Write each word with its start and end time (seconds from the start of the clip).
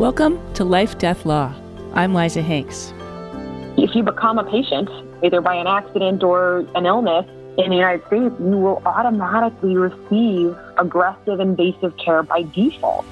Welcome 0.00 0.40
to 0.54 0.64
Life 0.64 0.96
Death 0.96 1.26
Law. 1.26 1.52
I'm 1.92 2.14
Liza 2.14 2.40
Hanks. 2.40 2.94
If 3.76 3.94
you 3.94 4.02
become 4.02 4.38
a 4.38 4.50
patient, 4.50 4.88
either 5.22 5.42
by 5.42 5.54
an 5.54 5.66
accident 5.66 6.22
or 6.22 6.60
an 6.74 6.86
illness, 6.86 7.26
in 7.58 7.68
the 7.68 7.76
United 7.76 8.06
States, 8.06 8.34
you 8.40 8.56
will 8.56 8.80
automatically 8.86 9.76
receive 9.76 10.56
aggressive 10.78 11.38
invasive 11.38 11.94
care 11.98 12.22
by 12.22 12.44
default. 12.44 13.04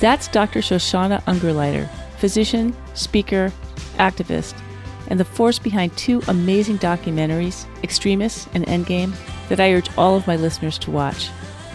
That's 0.00 0.28
Dr. 0.28 0.60
Shoshana 0.60 1.22
Ungerleider, 1.22 1.88
physician, 2.18 2.76
speaker, 2.92 3.50
activist, 3.94 4.54
and 5.06 5.18
the 5.18 5.24
force 5.24 5.58
behind 5.58 5.96
two 5.96 6.20
amazing 6.28 6.76
documentaries, 6.76 7.64
Extremis 7.82 8.48
and 8.52 8.66
Endgame, 8.66 9.14
that 9.48 9.60
I 9.60 9.72
urge 9.72 9.88
all 9.96 10.14
of 10.14 10.26
my 10.26 10.36
listeners 10.36 10.76
to 10.80 10.90
watch. 10.90 11.30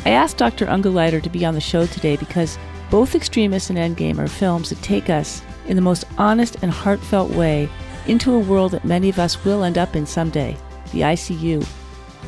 I 0.06 0.12
asked 0.12 0.38
Dr. 0.38 0.68
Ungerleider 0.68 1.24
to 1.24 1.30
be 1.32 1.44
on 1.44 1.56
the 1.56 1.60
show 1.60 1.88
today 1.88 2.18
because 2.18 2.60
both 2.90 3.14
Extremis 3.14 3.70
and 3.70 3.78
Endgame 3.78 4.18
are 4.18 4.28
films 4.28 4.70
that 4.70 4.82
take 4.82 5.10
us, 5.10 5.42
in 5.68 5.76
the 5.76 5.82
most 5.82 6.06
honest 6.18 6.58
and 6.62 6.72
heartfelt 6.72 7.30
way, 7.32 7.70
into 8.08 8.34
a 8.34 8.40
world 8.40 8.72
that 8.72 8.86
many 8.86 9.10
of 9.10 9.20
us 9.20 9.44
will 9.46 9.64
end 9.64 9.78
up 9.78 9.96
in 9.96 10.06
someday 10.06 10.58
the 10.92 11.02
ICU, 11.02 11.64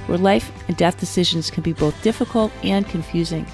where 0.06 0.20
life 0.20 0.52
and 0.68 0.78
death 0.78 1.00
decisions 1.00 1.50
can 1.50 1.64
be 1.64 1.74
both 1.74 2.00
difficult 2.04 2.52
and 2.64 2.88
confusing. 2.88 3.46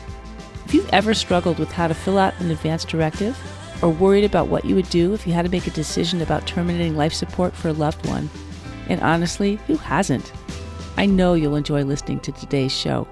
If 0.66 0.73
you've 0.73 0.93
ever 0.93 1.13
struggled 1.13 1.59
with 1.59 1.71
how 1.71 1.88
to 1.88 1.93
fill 1.93 2.17
out 2.17 2.38
an 2.41 2.52
advance 2.52 2.83
directive, 2.83 3.39
or 3.81 3.89
worried 3.89 4.25
about 4.25 4.47
what 4.47 4.66
you 4.66 4.75
would 4.75 4.89
do 4.89 5.13
if 5.13 5.25
you 5.25 5.31
had 5.31 5.45
to 5.45 5.52
make 5.52 5.67
a 5.67 5.71
decision 5.71 6.21
about 6.21 6.45
terminating 6.45 6.97
life 6.97 7.13
support 7.13 7.53
for 7.53 7.69
a 7.69 7.73
loved 7.73 8.05
one, 8.08 8.30
and 8.89 8.99
honestly, 9.02 9.55
who 9.67 9.77
hasn't? 9.77 10.33
I 10.97 11.05
know 11.05 11.35
you'll 11.35 11.55
enjoy 11.55 11.83
listening 11.83 12.19
to 12.21 12.31
today's 12.33 12.73
show. 12.73 13.08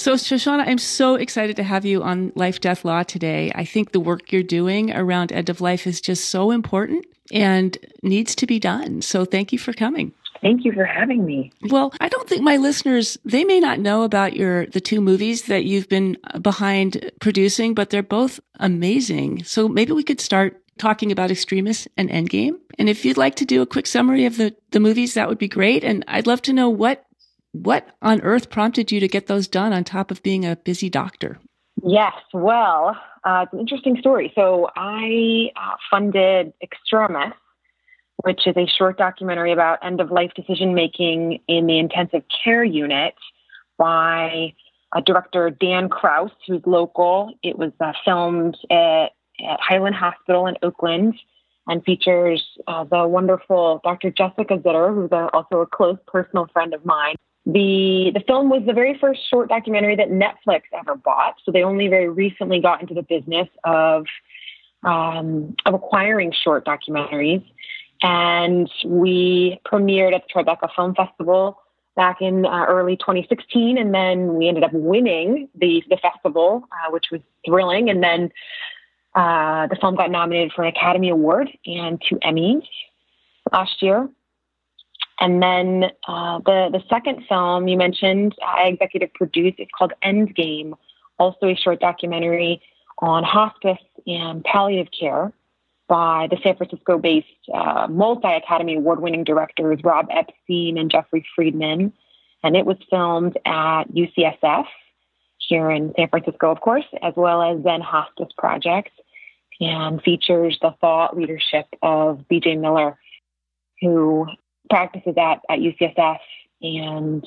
So, 0.00 0.14
Shoshana, 0.14 0.66
I'm 0.66 0.78
so 0.78 1.16
excited 1.16 1.56
to 1.56 1.62
have 1.62 1.84
you 1.84 2.02
on 2.02 2.32
Life 2.34 2.58
Death 2.58 2.86
Law 2.86 3.02
today. 3.02 3.52
I 3.54 3.66
think 3.66 3.92
the 3.92 4.00
work 4.00 4.32
you're 4.32 4.42
doing 4.42 4.90
around 4.96 5.30
end 5.30 5.50
of 5.50 5.60
life 5.60 5.86
is 5.86 6.00
just 6.00 6.30
so 6.30 6.52
important 6.52 7.04
and 7.30 7.76
needs 8.02 8.34
to 8.36 8.46
be 8.46 8.58
done. 8.58 9.02
So, 9.02 9.26
thank 9.26 9.52
you 9.52 9.58
for 9.58 9.74
coming. 9.74 10.14
Thank 10.40 10.64
you 10.64 10.72
for 10.72 10.86
having 10.86 11.26
me. 11.26 11.52
Well, 11.68 11.92
I 12.00 12.08
don't 12.08 12.26
think 12.26 12.40
my 12.40 12.56
listeners, 12.56 13.18
they 13.26 13.44
may 13.44 13.60
not 13.60 13.78
know 13.78 14.04
about 14.04 14.34
your, 14.34 14.64
the 14.64 14.80
two 14.80 15.02
movies 15.02 15.42
that 15.42 15.66
you've 15.66 15.90
been 15.90 16.16
behind 16.40 17.12
producing, 17.20 17.74
but 17.74 17.90
they're 17.90 18.02
both 18.02 18.40
amazing. 18.58 19.44
So 19.44 19.68
maybe 19.68 19.92
we 19.92 20.02
could 20.02 20.22
start 20.22 20.62
talking 20.78 21.12
about 21.12 21.30
Extremis 21.30 21.86
and 21.98 22.08
Endgame. 22.08 22.58
And 22.78 22.88
if 22.88 23.04
you'd 23.04 23.18
like 23.18 23.34
to 23.34 23.44
do 23.44 23.60
a 23.60 23.66
quick 23.66 23.86
summary 23.86 24.24
of 24.24 24.38
the, 24.38 24.56
the 24.70 24.80
movies, 24.80 25.12
that 25.12 25.28
would 25.28 25.36
be 25.36 25.46
great. 25.46 25.84
And 25.84 26.06
I'd 26.08 26.26
love 26.26 26.40
to 26.42 26.54
know 26.54 26.70
what 26.70 27.04
what 27.52 27.88
on 28.00 28.20
earth 28.22 28.50
prompted 28.50 28.92
you 28.92 29.00
to 29.00 29.08
get 29.08 29.26
those 29.26 29.48
done 29.48 29.72
on 29.72 29.84
top 29.84 30.10
of 30.10 30.22
being 30.22 30.44
a 30.44 30.56
busy 30.56 30.88
doctor? 30.88 31.38
Yes, 31.82 32.12
well, 32.32 32.96
uh, 33.24 33.44
it's 33.44 33.52
an 33.52 33.60
interesting 33.60 33.96
story. 34.00 34.32
So 34.34 34.68
I 34.76 35.50
uh, 35.56 35.76
funded 35.90 36.52
Extremis, 36.62 37.32
which 38.24 38.46
is 38.46 38.56
a 38.56 38.66
short 38.66 38.98
documentary 38.98 39.52
about 39.52 39.78
end 39.84 40.00
of 40.00 40.10
life 40.10 40.32
decision 40.34 40.74
making 40.74 41.40
in 41.48 41.66
the 41.66 41.78
intensive 41.78 42.22
care 42.44 42.64
unit 42.64 43.14
by 43.78 44.52
uh, 44.92 45.00
director 45.00 45.50
Dan 45.50 45.88
Krauss, 45.88 46.32
who's 46.46 46.62
local. 46.66 47.32
It 47.42 47.58
was 47.58 47.72
uh, 47.80 47.92
filmed 48.04 48.56
at, 48.70 49.12
at, 49.40 49.60
Highland 49.60 49.94
Hospital 49.94 50.46
in 50.46 50.56
Oakland 50.62 51.14
and 51.66 51.82
features 51.84 52.44
uh, 52.66 52.84
the 52.84 53.06
wonderful 53.06 53.80
Dr. 53.84 54.10
Jessica 54.10 54.58
Zitter, 54.58 54.94
who's 54.94 55.10
also 55.32 55.60
a 55.60 55.66
close 55.66 55.98
personal 56.06 56.46
friend 56.52 56.74
of 56.74 56.84
mine. 56.84 57.14
The 57.46 58.10
the 58.12 58.22
film 58.26 58.50
was 58.50 58.62
the 58.66 58.72
very 58.72 58.98
first 58.98 59.20
short 59.28 59.48
documentary 59.48 59.96
that 59.96 60.08
Netflix 60.10 60.62
ever 60.78 60.94
bought, 60.94 61.36
so 61.44 61.50
they 61.50 61.62
only 61.62 61.88
very 61.88 62.08
recently 62.08 62.60
got 62.60 62.82
into 62.82 62.94
the 62.94 63.02
business 63.02 63.48
of 63.64 64.06
um, 64.84 65.54
of 65.64 65.74
acquiring 65.74 66.32
short 66.32 66.66
documentaries. 66.66 67.44
And 68.02 68.70
we 68.84 69.60
premiered 69.66 70.14
at 70.14 70.22
the 70.26 70.42
Tribeca 70.42 70.68
Film 70.74 70.94
Festival 70.94 71.60
back 71.96 72.20
in 72.20 72.46
uh, 72.46 72.64
early 72.68 72.96
2016, 72.96 73.76
and 73.76 73.94
then 73.94 74.34
we 74.34 74.48
ended 74.48 74.64
up 74.64 74.72
winning 74.72 75.48
the 75.54 75.82
the 75.88 75.96
festival, 75.96 76.64
uh, 76.72 76.90
which 76.90 77.06
was 77.10 77.20
thrilling. 77.46 77.88
And 77.88 78.02
then 78.02 78.30
uh, 79.14 79.66
the 79.66 79.76
film 79.80 79.96
got 79.96 80.10
nominated 80.10 80.52
for 80.52 80.62
an 80.62 80.68
Academy 80.68 81.08
Award 81.08 81.48
and 81.66 82.00
two 82.06 82.16
Emmys 82.16 82.66
last 83.52 83.82
year. 83.82 84.08
And 85.20 85.42
then 85.42 85.84
uh, 86.08 86.38
the 86.38 86.70
the 86.72 86.82
second 86.88 87.24
film 87.28 87.68
you 87.68 87.76
mentioned, 87.76 88.34
I 88.44 88.68
executive 88.68 89.12
produced. 89.14 89.56
It's 89.58 89.70
called 89.76 89.92
Endgame, 90.02 90.72
also 91.18 91.48
a 91.48 91.54
short 91.54 91.80
documentary 91.80 92.62
on 92.98 93.22
hospice 93.22 93.78
and 94.06 94.42
palliative 94.44 94.92
care 94.98 95.32
by 95.88 96.28
the 96.30 96.36
San 96.42 96.56
Francisco-based 96.56 97.26
uh, 97.52 97.88
multi-Academy 97.90 98.76
Award-winning 98.76 99.24
directors 99.24 99.80
Rob 99.82 100.06
Epstein 100.10 100.78
and 100.78 100.90
Jeffrey 100.90 101.26
Friedman, 101.34 101.92
and 102.44 102.56
it 102.56 102.64
was 102.64 102.76
filmed 102.88 103.36
at 103.44 103.84
UCSF 103.92 104.66
here 105.38 105.70
in 105.70 105.92
San 105.96 106.08
Francisco, 106.08 106.50
of 106.50 106.60
course, 106.60 106.84
as 107.02 107.12
well 107.16 107.42
as 107.42 107.62
Zen 107.64 107.80
Hospice 107.80 108.32
Project, 108.38 108.90
and 109.60 110.00
features 110.02 110.56
the 110.62 110.74
thought 110.80 111.16
leadership 111.16 111.66
of 111.82 112.26
B.J. 112.28 112.56
Miller, 112.56 112.98
who 113.80 114.26
practices 114.70 115.14
at, 115.18 115.40
at 115.50 115.58
UCSF 115.58 116.18
and 116.62 117.24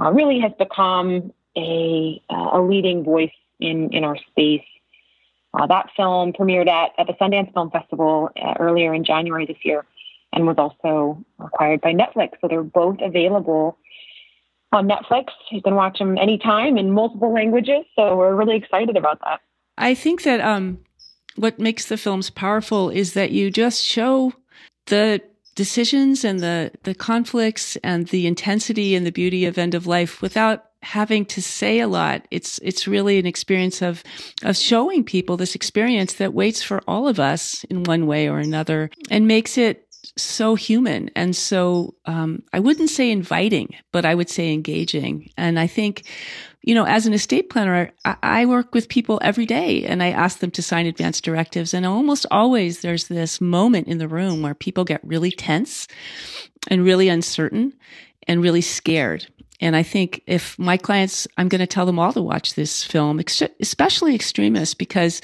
uh, 0.00 0.10
really 0.10 0.40
has 0.40 0.52
become 0.58 1.32
a, 1.56 2.20
uh, 2.30 2.58
a 2.58 2.60
leading 2.62 3.04
voice 3.04 3.30
in, 3.60 3.90
in 3.92 4.04
our 4.04 4.16
space. 4.30 4.64
Uh, 5.54 5.66
that 5.66 5.90
film 5.96 6.32
premiered 6.32 6.68
at, 6.68 6.90
at 6.98 7.06
the 7.06 7.12
Sundance 7.20 7.52
Film 7.52 7.70
Festival 7.70 8.30
uh, 8.42 8.54
earlier 8.58 8.94
in 8.94 9.04
January 9.04 9.46
this 9.46 9.58
year 9.64 9.84
and 10.32 10.46
was 10.46 10.56
also 10.58 11.22
acquired 11.38 11.82
by 11.82 11.92
Netflix. 11.92 12.30
So 12.40 12.48
they're 12.48 12.62
both 12.62 12.96
available 13.02 13.76
on 14.72 14.88
Netflix. 14.88 15.26
You 15.50 15.60
can 15.60 15.74
watch 15.74 15.98
them 15.98 16.16
anytime 16.16 16.78
in 16.78 16.90
multiple 16.90 17.32
languages. 17.32 17.84
So 17.94 18.16
we're 18.16 18.34
really 18.34 18.56
excited 18.56 18.96
about 18.96 19.20
that. 19.20 19.40
I 19.76 19.94
think 19.94 20.22
that 20.22 20.40
um, 20.40 20.78
what 21.36 21.58
makes 21.58 21.86
the 21.86 21.98
films 21.98 22.30
powerful 22.30 22.88
is 22.88 23.12
that 23.12 23.30
you 23.30 23.50
just 23.50 23.84
show 23.84 24.32
the 24.86 25.20
decisions 25.54 26.24
and 26.24 26.40
the, 26.40 26.72
the 26.84 26.94
conflicts 26.94 27.76
and 27.76 28.08
the 28.08 28.26
intensity 28.26 28.94
and 28.94 29.06
the 29.06 29.12
beauty 29.12 29.44
of 29.44 29.58
end 29.58 29.74
of 29.74 29.86
life 29.86 30.22
without 30.22 30.66
having 30.82 31.24
to 31.24 31.40
say 31.40 31.80
a 31.80 31.88
lot. 31.88 32.26
It's, 32.30 32.58
it's 32.58 32.88
really 32.88 33.18
an 33.18 33.26
experience 33.26 33.82
of, 33.82 34.02
of 34.42 34.56
showing 34.56 35.04
people 35.04 35.36
this 35.36 35.54
experience 35.54 36.14
that 36.14 36.34
waits 36.34 36.62
for 36.62 36.80
all 36.88 37.06
of 37.06 37.20
us 37.20 37.64
in 37.64 37.84
one 37.84 38.06
way 38.06 38.28
or 38.28 38.38
another 38.38 38.90
and 39.10 39.28
makes 39.28 39.56
it 39.56 39.86
so 40.16 40.54
human 40.56 41.10
and 41.14 41.34
so 41.36 41.94
um, 42.06 42.42
I 42.52 42.60
wouldn't 42.60 42.90
say 42.90 43.10
inviting, 43.10 43.76
but 43.92 44.04
I 44.04 44.14
would 44.14 44.28
say 44.28 44.52
engaging. 44.52 45.30
And 45.36 45.58
I 45.58 45.66
think, 45.66 46.04
you 46.62 46.74
know, 46.74 46.84
as 46.84 47.06
an 47.06 47.12
estate 47.12 47.50
planner, 47.50 47.90
I, 48.04 48.16
I 48.22 48.46
work 48.46 48.74
with 48.74 48.88
people 48.88 49.18
every 49.22 49.46
day 49.46 49.84
and 49.84 50.02
I 50.02 50.10
ask 50.10 50.38
them 50.38 50.50
to 50.52 50.62
sign 50.62 50.86
advance 50.86 51.20
directives. 51.20 51.74
And 51.74 51.84
almost 51.84 52.26
always 52.30 52.80
there's 52.80 53.08
this 53.08 53.40
moment 53.40 53.88
in 53.88 53.98
the 53.98 54.08
room 54.08 54.42
where 54.42 54.54
people 54.54 54.84
get 54.84 55.04
really 55.04 55.32
tense 55.32 55.88
and 56.68 56.84
really 56.84 57.08
uncertain 57.08 57.74
and 58.28 58.40
really 58.40 58.60
scared. 58.60 59.26
And 59.60 59.76
I 59.76 59.84
think 59.84 60.22
if 60.26 60.58
my 60.58 60.76
clients, 60.76 61.28
I'm 61.36 61.48
going 61.48 61.60
to 61.60 61.68
tell 61.68 61.86
them 61.86 61.98
all 61.98 62.12
to 62.12 62.22
watch 62.22 62.54
this 62.54 62.82
film, 62.82 63.20
especially 63.60 64.14
Extremis, 64.14 64.74
because 64.74 65.20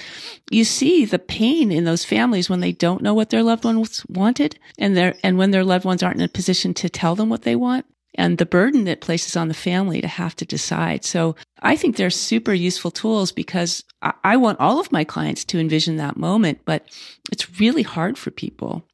you 0.50 0.62
see 0.62 1.04
the 1.04 1.18
pain 1.18 1.72
in 1.72 1.84
those 1.84 2.04
families 2.04 2.48
when 2.48 2.60
they 2.60 2.70
don't 2.70 3.02
know 3.02 3.14
what 3.14 3.30
their 3.30 3.42
loved 3.42 3.64
ones 3.64 4.06
wanted 4.08 4.56
and 4.78 4.96
their, 4.96 5.16
and 5.24 5.38
when 5.38 5.50
their 5.50 5.64
loved 5.64 5.84
ones 5.84 6.04
aren't 6.04 6.18
in 6.18 6.24
a 6.24 6.28
position 6.28 6.72
to 6.74 6.88
tell 6.88 7.16
them 7.16 7.28
what 7.28 7.42
they 7.42 7.56
want 7.56 7.84
and 8.18 8.36
the 8.36 8.44
burden 8.44 8.84
that 8.84 9.00
places 9.00 9.36
on 9.36 9.48
the 9.48 9.54
family 9.54 10.02
to 10.02 10.08
have 10.08 10.36
to 10.36 10.44
decide. 10.44 11.04
So 11.04 11.36
I 11.62 11.76
think 11.76 11.96
they're 11.96 12.10
super 12.10 12.52
useful 12.52 12.90
tools 12.90 13.32
because 13.32 13.82
I 14.22 14.36
want 14.36 14.60
all 14.60 14.78
of 14.78 14.92
my 14.92 15.04
clients 15.04 15.44
to 15.46 15.58
envision 15.58 15.96
that 15.96 16.16
moment, 16.16 16.60
but 16.66 16.84
it's 17.32 17.58
really 17.58 17.82
hard 17.82 18.18
for 18.18 18.30
people, 18.30 18.84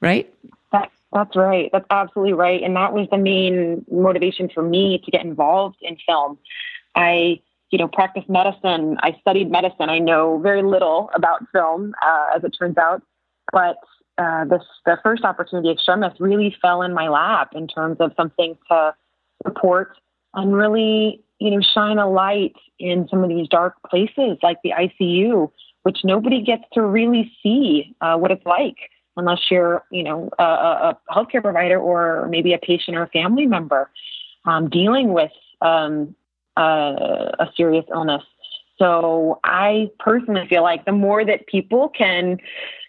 right? 0.00 0.32
That's 1.12 1.36
right. 1.36 1.68
That's 1.72 1.84
absolutely 1.90 2.32
right. 2.32 2.62
And 2.62 2.74
that 2.76 2.94
was 2.94 3.06
the 3.10 3.18
main 3.18 3.84
motivation 3.90 4.48
for 4.48 4.62
me 4.62 5.02
to 5.04 5.10
get 5.10 5.24
involved 5.24 5.76
in 5.82 5.98
film. 6.06 6.38
I, 6.94 7.40
you 7.70 7.78
know, 7.78 7.86
practice 7.88 8.24
medicine. 8.28 8.96
I 9.02 9.16
studied 9.20 9.50
medicine. 9.50 9.90
I 9.90 9.98
know 9.98 10.38
very 10.38 10.62
little 10.62 11.10
about 11.14 11.42
film, 11.52 11.94
uh, 12.00 12.28
as 12.34 12.44
it 12.44 12.56
turns 12.58 12.78
out. 12.78 13.02
But 13.52 13.76
uh, 14.18 14.44
this, 14.44 14.62
the 14.84 14.98
first 15.02 15.24
opportunity, 15.24 15.70
Extremis, 15.70 16.12
really 16.20 16.54
fell 16.60 16.82
in 16.82 16.92
my 16.92 17.08
lap 17.08 17.50
in 17.54 17.66
terms 17.66 17.96
of 18.00 18.12
something 18.16 18.56
to 18.70 18.94
support 19.46 19.96
and 20.34 20.54
really, 20.54 21.22
you 21.38 21.50
know, 21.50 21.60
shine 21.74 21.98
a 21.98 22.08
light 22.08 22.54
in 22.78 23.08
some 23.08 23.22
of 23.22 23.28
these 23.28 23.48
dark 23.48 23.74
places 23.88 24.38
like 24.42 24.58
the 24.62 24.70
ICU, 24.70 25.50
which 25.82 25.98
nobody 26.04 26.42
gets 26.42 26.64
to 26.72 26.82
really 26.82 27.32
see 27.42 27.94
uh, 28.00 28.16
what 28.16 28.30
it's 28.30 28.44
like 28.46 28.76
unless 29.16 29.40
you're, 29.50 29.84
you 29.90 30.02
know, 30.02 30.30
a, 30.38 30.42
a 30.42 30.98
healthcare 31.10 31.42
provider 31.42 31.78
or 31.78 32.28
maybe 32.30 32.52
a 32.54 32.58
patient 32.58 32.96
or 32.96 33.02
a 33.02 33.08
family 33.08 33.46
member 33.46 33.90
um, 34.46 34.70
dealing 34.70 35.12
with 35.12 35.32
um, 35.60 36.14
a 36.56 37.46
serious 37.56 37.84
illness. 37.92 38.22
So 38.78 39.38
I 39.44 39.90
personally 39.98 40.46
feel 40.48 40.62
like 40.62 40.84
the 40.84 40.92
more 40.92 41.24
that 41.24 41.46
people 41.46 41.88
can 41.88 42.38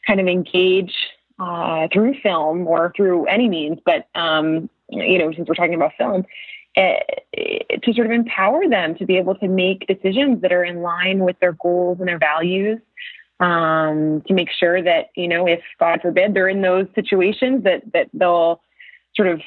kind 0.06 0.20
of 0.20 0.28
engage 0.28 0.94
uh, 1.40 1.88
through 1.92 2.16
film 2.22 2.68
or 2.68 2.94
through 2.96 3.26
any 3.26 3.50
means, 3.50 3.80
but 3.86 4.08
um, 4.16 4.70
you 4.90 5.18
know, 5.18 5.32
since 5.34 5.48
we're 5.48 5.56
talking 5.56 5.74
about 5.74 5.92
film, 5.98 6.26
uh, 6.78 6.94
to 7.82 7.94
sort 7.94 8.08
of 8.08 8.12
empower 8.12 8.68
them 8.68 8.96
to 8.96 9.06
be 9.06 9.18
able 9.18 9.36
to 9.36 9.48
make 9.48 9.88
decisions 9.88 10.42
that 10.42 10.52
are 10.52 10.64
in 10.64 10.82
line 10.82 11.20
with 11.20 11.40
their 11.40 11.54
goals 11.54 12.00
and 12.00 12.08
their 12.08 12.20
values. 12.20 12.80
Um, 13.40 14.22
to 14.28 14.34
make 14.34 14.50
sure 14.52 14.82
that 14.82 15.08
you 15.16 15.28
know, 15.28 15.48
if 15.48 15.60
God 15.80 16.02
forbid 16.02 16.34
they're 16.34 16.48
in 16.48 16.62
those 16.62 16.86
situations, 16.96 17.64
that 17.64 17.82
that 17.94 18.08
they'll 18.14 18.62
sort 19.16 19.28
of 19.28 19.42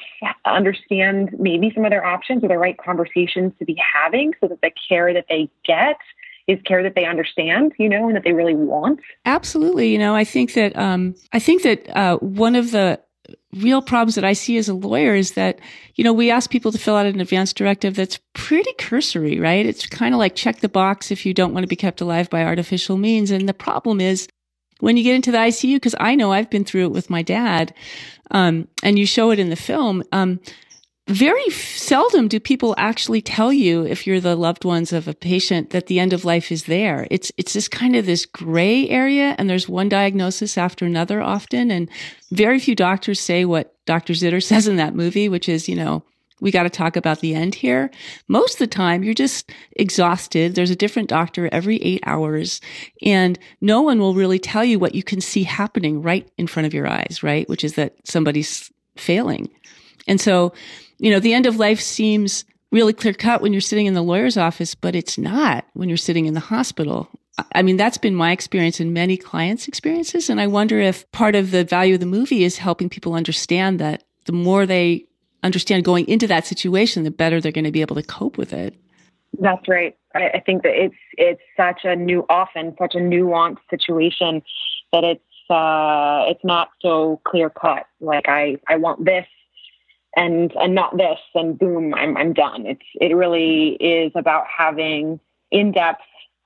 understand 0.45 1.35
maybe 1.39 1.71
some 1.73 1.83
of 1.83 1.89
their 1.89 2.05
options 2.05 2.43
or 2.43 2.47
the 2.47 2.57
right 2.57 2.77
conversations 2.77 3.53
to 3.59 3.65
be 3.65 3.75
having, 3.75 4.33
so 4.39 4.47
that 4.47 4.61
the 4.61 4.71
care 4.87 5.13
that 5.13 5.25
they 5.29 5.49
get 5.65 5.97
is 6.47 6.59
care 6.63 6.81
that 6.83 6.95
they 6.95 7.05
understand, 7.05 7.73
you 7.77 7.89
know, 7.89 8.07
and 8.07 8.15
that 8.15 8.23
they 8.23 8.33
really 8.33 8.55
want. 8.55 8.99
Absolutely. 9.25 9.89
You 9.89 9.97
know, 9.97 10.15
I 10.15 10.23
think 10.23 10.53
that 10.53 10.75
um, 10.77 11.15
I 11.33 11.39
think 11.39 11.63
that 11.63 11.89
uh, 11.95 12.17
one 12.17 12.55
of 12.55 12.71
the 12.71 12.99
real 13.53 13.81
problems 13.81 14.15
that 14.15 14.23
I 14.23 14.33
see 14.33 14.57
as 14.57 14.69
a 14.69 14.73
lawyer 14.73 15.15
is 15.15 15.33
that, 15.33 15.59
you 15.95 16.03
know, 16.03 16.13
we 16.13 16.31
ask 16.31 16.49
people 16.49 16.71
to 16.71 16.77
fill 16.77 16.95
out 16.95 17.05
an 17.05 17.19
advance 17.19 17.53
directive 17.53 17.95
that's 17.95 18.19
pretty 18.33 18.71
cursory, 18.77 19.39
right? 19.39 19.65
It's 19.65 19.85
kind 19.85 20.13
of 20.13 20.19
like 20.19 20.35
check 20.35 20.59
the 20.59 20.69
box 20.69 21.11
if 21.11 21.25
you 21.25 21.33
don't 21.33 21.53
want 21.53 21.63
to 21.63 21.67
be 21.67 21.75
kept 21.75 22.01
alive 22.01 22.29
by 22.29 22.43
artificial 22.43 22.97
means. 22.97 23.31
And 23.31 23.47
the 23.47 23.53
problem 23.53 23.99
is 23.99 24.27
when 24.79 24.97
you 24.97 25.03
get 25.03 25.15
into 25.15 25.31
the 25.31 25.39
ICU, 25.39 25.75
because 25.75 25.95
I 25.99 26.15
know 26.15 26.31
I've 26.31 26.49
been 26.49 26.65
through 26.65 26.85
it 26.85 26.91
with 26.91 27.09
my 27.09 27.21
dad, 27.21 27.73
um, 28.31 28.67
and 28.83 28.99
you 28.99 29.05
show 29.05 29.31
it 29.31 29.39
in 29.39 29.49
the 29.49 29.55
film, 29.55 30.03
um, 30.11 30.39
very 31.07 31.49
seldom 31.51 32.27
do 32.27 32.39
people 32.39 32.75
actually 32.77 33.21
tell 33.21 33.53
you 33.53 33.85
if 33.85 34.05
you're 34.05 34.19
the 34.19 34.35
loved 34.35 34.65
ones 34.65 34.91
of 34.91 35.07
a 35.07 35.13
patient 35.13 35.69
that 35.69 35.87
the 35.87 35.99
end 35.99 36.11
of 36.11 36.25
life 36.25 36.51
is 36.51 36.65
there. 36.65 37.07
It's 37.09 37.31
it's 37.37 37.53
just 37.53 37.71
kind 37.71 37.95
of 37.95 38.05
this 38.05 38.25
gray 38.25 38.89
area 38.89 39.33
and 39.37 39.49
there's 39.49 39.69
one 39.69 39.87
diagnosis 39.87 40.57
after 40.57 40.85
another 40.85 41.21
often 41.21 41.71
and 41.71 41.89
very 42.31 42.59
few 42.59 42.75
doctors 42.75 43.21
say 43.21 43.45
what 43.45 43.73
Dr. 43.85 44.13
Zitter 44.13 44.43
says 44.51 44.67
in 44.67 44.75
that 44.77 44.95
movie 44.95 45.29
which 45.29 45.47
is, 45.47 45.69
you 45.69 45.75
know, 45.75 46.03
we 46.41 46.51
got 46.51 46.63
to 46.63 46.69
talk 46.69 46.97
about 46.97 47.21
the 47.21 47.33
end 47.33 47.55
here. 47.55 47.89
Most 48.27 48.55
of 48.55 48.59
the 48.59 48.67
time 48.67 49.01
you're 49.01 49.13
just 49.13 49.51
exhausted. 49.77 50.55
There's 50.55 50.69
a 50.69 50.75
different 50.75 51.07
doctor 51.07 51.47
every 51.53 51.77
8 51.77 52.03
hours 52.05 52.59
and 53.01 53.39
no 53.61 53.81
one 53.81 53.99
will 53.99 54.13
really 54.13 54.39
tell 54.39 54.65
you 54.65 54.77
what 54.77 54.93
you 54.93 55.03
can 55.03 55.21
see 55.21 55.43
happening 55.43 56.01
right 56.01 56.29
in 56.37 56.47
front 56.47 56.67
of 56.67 56.73
your 56.73 56.85
eyes, 56.85 57.23
right? 57.23 57.47
Which 57.47 57.63
is 57.63 57.75
that 57.75 57.95
somebody's 58.03 58.69
failing. 58.97 59.49
And 60.07 60.19
so 60.19 60.53
you 60.99 61.11
know, 61.11 61.19
the 61.19 61.33
end 61.33 61.45
of 61.45 61.57
life 61.57 61.79
seems 61.79 62.45
really 62.71 62.93
clear 62.93 63.13
cut 63.13 63.41
when 63.41 63.53
you're 63.53 63.61
sitting 63.61 63.85
in 63.85 63.93
the 63.93 64.01
lawyer's 64.01 64.37
office, 64.37 64.75
but 64.75 64.95
it's 64.95 65.17
not 65.17 65.65
when 65.73 65.89
you're 65.89 65.97
sitting 65.97 66.25
in 66.25 66.33
the 66.33 66.39
hospital. 66.39 67.09
I 67.53 67.61
mean, 67.61 67.77
that's 67.77 67.99
been 67.99 68.15
my 68.15 68.31
experience 68.31 68.79
and 68.79 68.93
many 68.93 69.15
clients' 69.15 69.67
experiences. 69.67 70.29
And 70.29 70.41
I 70.41 70.47
wonder 70.47 70.79
if 70.79 71.09
part 71.11 71.35
of 71.35 71.51
the 71.51 71.63
value 71.63 71.93
of 71.93 71.99
the 71.99 72.07
movie 72.07 72.43
is 72.43 72.57
helping 72.57 72.89
people 72.89 73.13
understand 73.13 73.79
that 73.79 74.03
the 74.25 74.31
more 74.31 74.65
they 74.65 75.05
understand 75.43 75.85
going 75.85 76.07
into 76.07 76.25
that 76.27 76.47
situation, 76.47 77.03
the 77.03 77.11
better 77.11 77.39
they're 77.39 77.51
going 77.51 77.65
to 77.65 77.71
be 77.71 77.81
able 77.81 77.95
to 77.95 78.03
cope 78.03 78.37
with 78.37 78.53
it. 78.53 78.75
That's 79.39 79.67
right. 79.67 79.95
I, 80.15 80.41
think 80.43 80.63
that 80.63 80.73
it's 80.73 80.95
it's 81.13 81.41
such 81.55 81.81
a 81.83 81.95
new, 81.95 82.25
often 82.27 82.75
such 82.79 82.95
a 82.95 82.97
nuanced 82.97 83.59
situation 83.69 84.41
that 84.91 85.03
it's 85.03 85.21
uh, 85.51 86.25
it's 86.27 86.43
not 86.43 86.69
so 86.81 87.21
clear 87.23 87.51
cut. 87.51 87.85
Like 88.01 88.27
I 88.27 88.57
I 88.67 88.77
want 88.77 89.05
this 89.05 89.27
and 90.17 90.51
and 90.55 90.75
not 90.75 90.97
this 90.97 91.19
and 91.35 91.57
boom 91.57 91.93
I'm 91.93 92.17
I'm 92.17 92.33
done. 92.33 92.65
It's 92.65 92.81
it 92.99 93.15
really 93.15 93.77
is 93.79 94.11
about 94.15 94.45
having 94.47 95.19
in-depth 95.51 96.01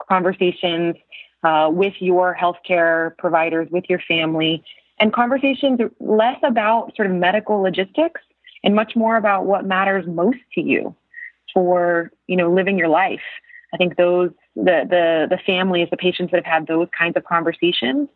conversations 0.08 0.96
uh, 1.44 1.70
with 1.72 1.94
your 2.00 2.38
healthcare 2.40 3.18
providers, 3.18 3.68
with 3.72 3.86
your 3.90 4.00
family, 4.08 4.64
and 5.00 5.12
conversations 5.12 5.80
less 6.00 6.38
about 6.44 6.96
sort 6.96 7.10
of 7.10 7.16
medical 7.16 7.62
logistics 7.62 8.22
and 8.64 8.76
much 8.76 8.96
more 8.96 9.16
about 9.16 9.46
what 9.46 9.66
matters 9.66 10.06
most 10.06 10.38
to 10.54 10.62
you 10.62 10.94
for 11.54 12.12
you 12.28 12.36
know 12.36 12.52
living 12.52 12.78
your 12.78 12.90
life. 12.90 13.22
I 13.74 13.78
think 13.78 13.96
those 13.96 14.32
the 14.56 14.86
the 14.90 15.28
the 15.30 15.40
families, 15.46 15.88
the 15.90 15.98
patients 15.98 16.32
that 16.32 16.46
have 16.46 16.54
had 16.54 16.68
those 16.68 16.90
kinds 16.98 17.16
of 17.16 17.24
conversations 17.24 18.10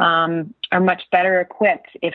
um, 0.00 0.54
are 0.70 0.80
much 0.80 1.02
better 1.10 1.40
equipped 1.40 1.96
if 2.02 2.14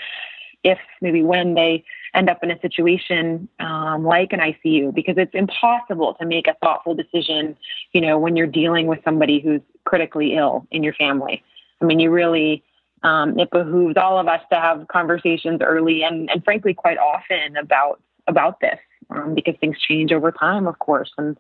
if 0.64 0.80
maybe 1.02 1.24
when 1.24 1.54
they 1.56 1.84
end 2.16 2.30
up 2.30 2.44
in 2.44 2.52
a 2.52 2.60
situation 2.60 3.48
um, 3.60 4.04
like 4.04 4.34
an 4.34 4.40
ICU 4.40 4.94
because 4.94 5.16
it's 5.18 5.34
impossible 5.34 6.16
to 6.20 6.26
make 6.26 6.48
a 6.48 6.56
thoughtful 6.62 6.96
decision, 6.96 7.58
you 7.92 8.02
know, 8.02 8.18
when 8.18 8.36
you're 8.36 8.48
dealing 8.48 8.88
with 8.88 9.00
somebody 9.04 9.40
who's 9.40 9.62
critically 9.86 10.36
ill 10.36 10.68
in 10.72 10.84
your 10.84 10.94
family. 10.94 11.44
I 11.82 11.86
mean, 11.86 12.00
you 12.00 12.12
really, 12.12 12.64
um, 13.04 13.38
it 13.40 13.50
behooves 13.52 13.98
all 13.98 14.20
of 14.20 14.28
us 14.28 14.42
to 14.52 14.60
have 14.60 14.88
conversations 14.88 15.60
early 15.62 16.04
and, 16.04 16.30
and 16.30 16.44
frankly, 16.44 16.74
quite 16.74 16.98
often 16.98 17.58
about 17.58 18.00
about 18.28 18.62
this 18.62 18.80
um, 19.10 19.36
because 19.36 19.56
things 19.60 19.78
change 19.80 20.14
over 20.14 20.32
time, 20.32 20.68
of 20.68 20.80
course. 20.80 21.12
And 21.18 21.38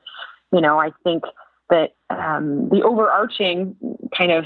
you 0.51 0.61
know, 0.61 0.79
I 0.79 0.91
think 1.03 1.23
that 1.69 1.95
um, 2.09 2.69
the 2.69 2.83
overarching 2.83 3.75
kind 4.15 4.31
of 4.31 4.45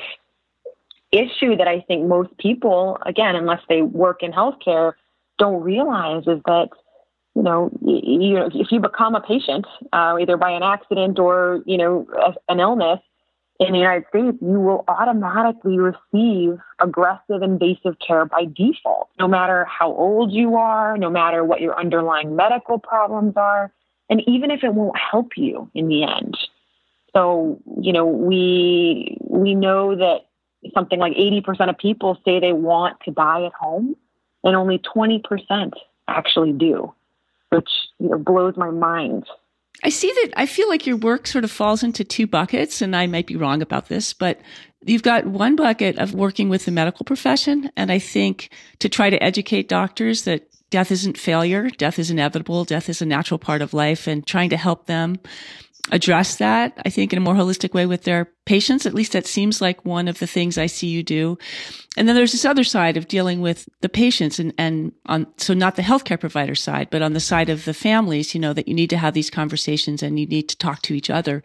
issue 1.11 1.55
that 1.57 1.67
I 1.67 1.81
think 1.81 2.07
most 2.07 2.37
people, 2.37 2.97
again, 3.05 3.35
unless 3.35 3.61
they 3.69 3.81
work 3.81 4.23
in 4.23 4.31
healthcare, 4.31 4.93
don't 5.37 5.61
realize 5.61 6.23
is 6.27 6.41
that 6.45 6.69
you 7.37 7.43
know, 7.43 7.69
you, 7.83 8.49
if 8.51 8.71
you 8.71 8.79
become 8.79 9.13
a 9.13 9.21
patient, 9.21 9.67
uh, 9.93 10.17
either 10.19 10.37
by 10.37 10.49
an 10.49 10.63
accident 10.63 11.19
or 11.19 11.61
you 11.67 11.77
know 11.77 12.07
a, 12.19 12.33
an 12.51 12.59
illness 12.59 12.99
in 13.59 13.73
the 13.73 13.77
United 13.77 14.05
States, 14.09 14.37
you 14.41 14.59
will 14.59 14.83
automatically 14.87 15.77
receive 15.77 16.57
aggressive, 16.79 17.43
invasive 17.43 17.95
care 18.05 18.25
by 18.25 18.45
default, 18.45 19.09
no 19.19 19.27
matter 19.27 19.65
how 19.65 19.93
old 19.93 20.31
you 20.31 20.55
are, 20.55 20.97
no 20.97 21.11
matter 21.11 21.43
what 21.43 21.61
your 21.61 21.79
underlying 21.79 22.35
medical 22.35 22.79
problems 22.79 23.33
are, 23.35 23.71
and 24.09 24.21
even 24.27 24.49
if 24.49 24.63
it 24.63 24.73
won't 24.73 24.97
help 24.97 25.37
you 25.37 25.69
in 25.75 25.87
the 25.89 26.03
end. 26.03 26.37
So, 27.15 27.59
you 27.79 27.93
know, 27.93 28.05
we 28.05 29.17
we 29.21 29.53
know 29.53 29.95
that 29.95 30.26
something 30.73 30.99
like 30.99 31.13
80% 31.13 31.69
of 31.69 31.77
people 31.77 32.17
say 32.25 32.39
they 32.39 32.53
want 32.53 32.97
to 33.05 33.11
die 33.11 33.45
at 33.45 33.53
home 33.53 33.95
and 34.43 34.55
only 34.55 34.79
20% 34.79 35.71
actually 36.07 36.53
do, 36.53 36.93
which 37.49 37.69
you 37.99 38.09
know, 38.09 38.17
blows 38.17 38.55
my 38.57 38.71
mind. 38.71 39.25
I 39.83 39.89
see 39.89 40.11
that 40.11 40.33
I 40.35 40.45
feel 40.45 40.67
like 40.69 40.87
your 40.87 40.97
work 40.97 41.27
sort 41.27 41.43
of 41.43 41.51
falls 41.51 41.83
into 41.83 42.03
two 42.03 42.25
buckets, 42.25 42.81
and 42.81 42.95
I 42.95 43.05
might 43.05 43.27
be 43.27 43.35
wrong 43.35 43.61
about 43.61 43.89
this, 43.89 44.11
but 44.11 44.39
you've 44.83 45.03
got 45.03 45.27
one 45.27 45.55
bucket 45.55 45.99
of 45.99 46.15
working 46.15 46.49
with 46.49 46.65
the 46.65 46.71
medical 46.71 47.03
profession, 47.03 47.69
and 47.77 47.91
I 47.91 47.99
think 47.99 48.49
to 48.79 48.89
try 48.89 49.09
to 49.09 49.21
educate 49.21 49.69
doctors 49.69 50.23
that 50.23 50.47
death 50.71 50.91
isn't 50.91 51.17
failure, 51.17 51.69
death 51.69 51.99
is 51.99 52.09
inevitable, 52.09 52.65
death 52.65 52.89
is 52.89 53.01
a 53.01 53.05
natural 53.05 53.37
part 53.37 53.61
of 53.61 53.73
life, 53.73 54.07
and 54.07 54.25
trying 54.25 54.49
to 54.49 54.57
help 54.57 54.87
them 54.87 55.19
address 55.91 56.37
that, 56.37 56.77
I 56.85 56.89
think, 56.89 57.13
in 57.13 57.17
a 57.17 57.21
more 57.21 57.33
holistic 57.33 57.73
way 57.73 57.85
with 57.85 58.03
their 58.03 58.29
patients. 58.45 58.85
At 58.85 58.93
least 58.93 59.13
that 59.13 59.25
seems 59.25 59.61
like 59.61 59.85
one 59.85 60.07
of 60.07 60.19
the 60.19 60.27
things 60.27 60.57
I 60.57 60.65
see 60.65 60.87
you 60.87 61.03
do. 61.03 61.37
And 61.95 62.07
then 62.07 62.15
there's 62.15 62.31
this 62.31 62.45
other 62.45 62.63
side 62.63 62.97
of 62.97 63.07
dealing 63.07 63.41
with 63.41 63.67
the 63.81 63.89
patients 63.89 64.39
and, 64.39 64.53
and 64.57 64.91
on, 65.05 65.27
so 65.37 65.53
not 65.53 65.75
the 65.75 65.81
healthcare 65.81 66.19
provider 66.19 66.55
side, 66.55 66.89
but 66.89 67.01
on 67.01 67.13
the 67.13 67.19
side 67.19 67.49
of 67.49 67.65
the 67.65 67.73
families, 67.73 68.33
you 68.35 68.41
know, 68.41 68.53
that 68.53 68.67
you 68.67 68.73
need 68.73 68.89
to 68.89 68.97
have 68.97 69.13
these 69.13 69.29
conversations 69.29 70.03
and 70.03 70.19
you 70.19 70.25
need 70.25 70.49
to 70.49 70.57
talk 70.57 70.81
to 70.83 70.93
each 70.93 71.09
other. 71.09 71.41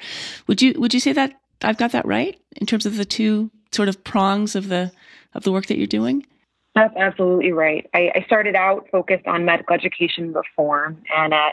Would 0.46 0.61
you, 0.61 0.75
would 0.78 0.94
you 0.94 1.00
say 1.00 1.12
that 1.12 1.40
I've 1.62 1.78
got 1.78 1.92
that 1.92 2.06
right 2.06 2.38
in 2.56 2.66
terms 2.66 2.87
of 2.87 2.96
the 2.96 3.04
two 3.04 3.50
sort 3.70 3.88
of 3.88 4.02
prongs 4.04 4.56
of 4.56 4.68
the, 4.68 4.92
of 5.34 5.44
the 5.44 5.52
work 5.52 5.66
that 5.66 5.78
you're 5.78 5.87
doing? 5.87 6.26
That's 6.75 6.96
absolutely 6.96 7.52
right. 7.52 7.88
I, 7.92 8.11
I 8.14 8.25
started 8.26 8.56
out 8.56 8.88
focused 8.90 9.26
on 9.26 9.44
medical 9.44 9.75
education 9.75 10.32
reform 10.32 11.02
and 11.14 11.34
at 11.34 11.52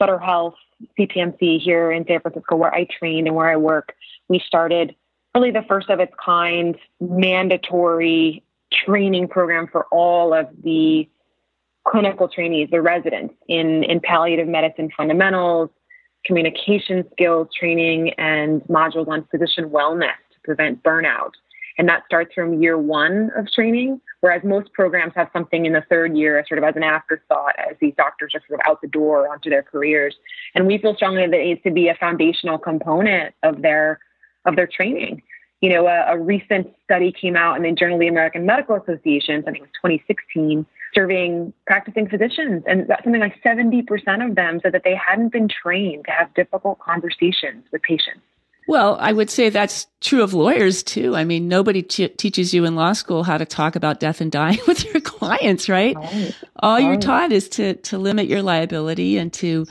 Sutter 0.00 0.18
Health 0.18 0.54
CPMC 0.98 1.60
here 1.60 1.92
in 1.92 2.06
San 2.06 2.20
Francisco, 2.20 2.56
where 2.56 2.74
I 2.74 2.86
trained 2.98 3.26
and 3.26 3.36
where 3.36 3.50
I 3.50 3.56
work, 3.56 3.94
we 4.28 4.40
started 4.44 4.94
really 5.34 5.50
the 5.50 5.64
first 5.68 5.90
of 5.90 6.00
its 6.00 6.12
kind 6.24 6.76
mandatory 7.00 8.42
training 8.72 9.28
program 9.28 9.68
for 9.70 9.86
all 9.90 10.32
of 10.32 10.46
the 10.64 11.08
clinical 11.86 12.28
trainees, 12.28 12.68
the 12.70 12.80
residents 12.80 13.34
in, 13.48 13.84
in 13.84 14.00
palliative 14.00 14.48
medicine 14.48 14.90
fundamentals, 14.96 15.70
communication 16.24 17.04
skills 17.12 17.48
training, 17.58 18.10
and 18.18 18.62
modules 18.62 19.08
on 19.08 19.26
physician 19.30 19.70
wellness 19.70 20.16
to 20.32 20.40
prevent 20.44 20.82
burnout. 20.82 21.32
And 21.80 21.88
that 21.88 22.04
starts 22.04 22.34
from 22.34 22.62
year 22.62 22.76
one 22.76 23.30
of 23.34 23.50
training, 23.50 24.02
whereas 24.20 24.44
most 24.44 24.70
programs 24.74 25.14
have 25.16 25.30
something 25.32 25.64
in 25.64 25.72
the 25.72 25.82
third 25.88 26.14
year, 26.14 26.44
sort 26.46 26.58
of 26.58 26.64
as 26.64 26.76
an 26.76 26.82
afterthought, 26.82 27.54
as 27.58 27.74
these 27.80 27.94
doctors 27.96 28.34
are 28.34 28.42
sort 28.46 28.60
of 28.60 28.66
out 28.66 28.82
the 28.82 28.86
door 28.86 29.32
onto 29.32 29.48
their 29.48 29.62
careers. 29.62 30.14
And 30.54 30.66
we 30.66 30.76
feel 30.76 30.94
strongly 30.94 31.26
that 31.26 31.32
it 31.32 31.42
needs 31.42 31.62
to 31.62 31.70
be 31.70 31.88
a 31.88 31.94
foundational 31.94 32.58
component 32.58 33.34
of 33.42 33.62
their 33.62 33.98
of 34.44 34.56
their 34.56 34.66
training. 34.66 35.22
You 35.62 35.70
know, 35.70 35.86
a, 35.86 36.16
a 36.16 36.18
recent 36.18 36.68
study 36.84 37.12
came 37.12 37.34
out 37.34 37.56
in 37.56 37.62
the 37.62 37.72
Journal 37.72 37.96
of 37.96 38.00
the 38.00 38.08
American 38.08 38.44
Medical 38.44 38.76
Association, 38.76 39.42
I 39.48 39.50
think 39.50 39.56
it 39.56 39.62
was 39.62 39.70
2016, 39.82 40.66
surveying 40.94 41.54
practicing 41.66 42.06
physicians, 42.10 42.62
and 42.66 42.88
something 43.02 43.22
like 43.22 43.42
70% 43.42 44.28
of 44.28 44.34
them 44.34 44.60
said 44.62 44.72
that 44.72 44.82
they 44.84 44.94
hadn't 44.94 45.32
been 45.32 45.48
trained 45.48 46.04
to 46.04 46.10
have 46.10 46.34
difficult 46.34 46.78
conversations 46.78 47.64
with 47.72 47.80
patients. 47.80 48.20
Well, 48.70 48.96
I 49.00 49.10
would 49.10 49.30
say 49.30 49.48
that's 49.48 49.88
true 50.00 50.22
of 50.22 50.32
lawyers 50.32 50.84
too. 50.84 51.16
I 51.16 51.24
mean, 51.24 51.48
nobody 51.48 51.82
t- 51.82 52.06
teaches 52.06 52.54
you 52.54 52.64
in 52.64 52.76
law 52.76 52.92
school 52.92 53.24
how 53.24 53.36
to 53.36 53.44
talk 53.44 53.74
about 53.74 53.98
death 53.98 54.20
and 54.20 54.30
dying 54.30 54.60
with 54.68 54.84
your 54.84 55.00
clients, 55.00 55.68
right? 55.68 55.96
right. 55.96 56.34
All 56.60 56.74
right. 56.74 56.84
you're 56.84 56.96
taught 56.96 57.32
is 57.32 57.48
to 57.48 57.74
to 57.74 57.98
limit 57.98 58.28
your 58.28 58.42
liability 58.42 59.18
and 59.18 59.32
to 59.32 59.66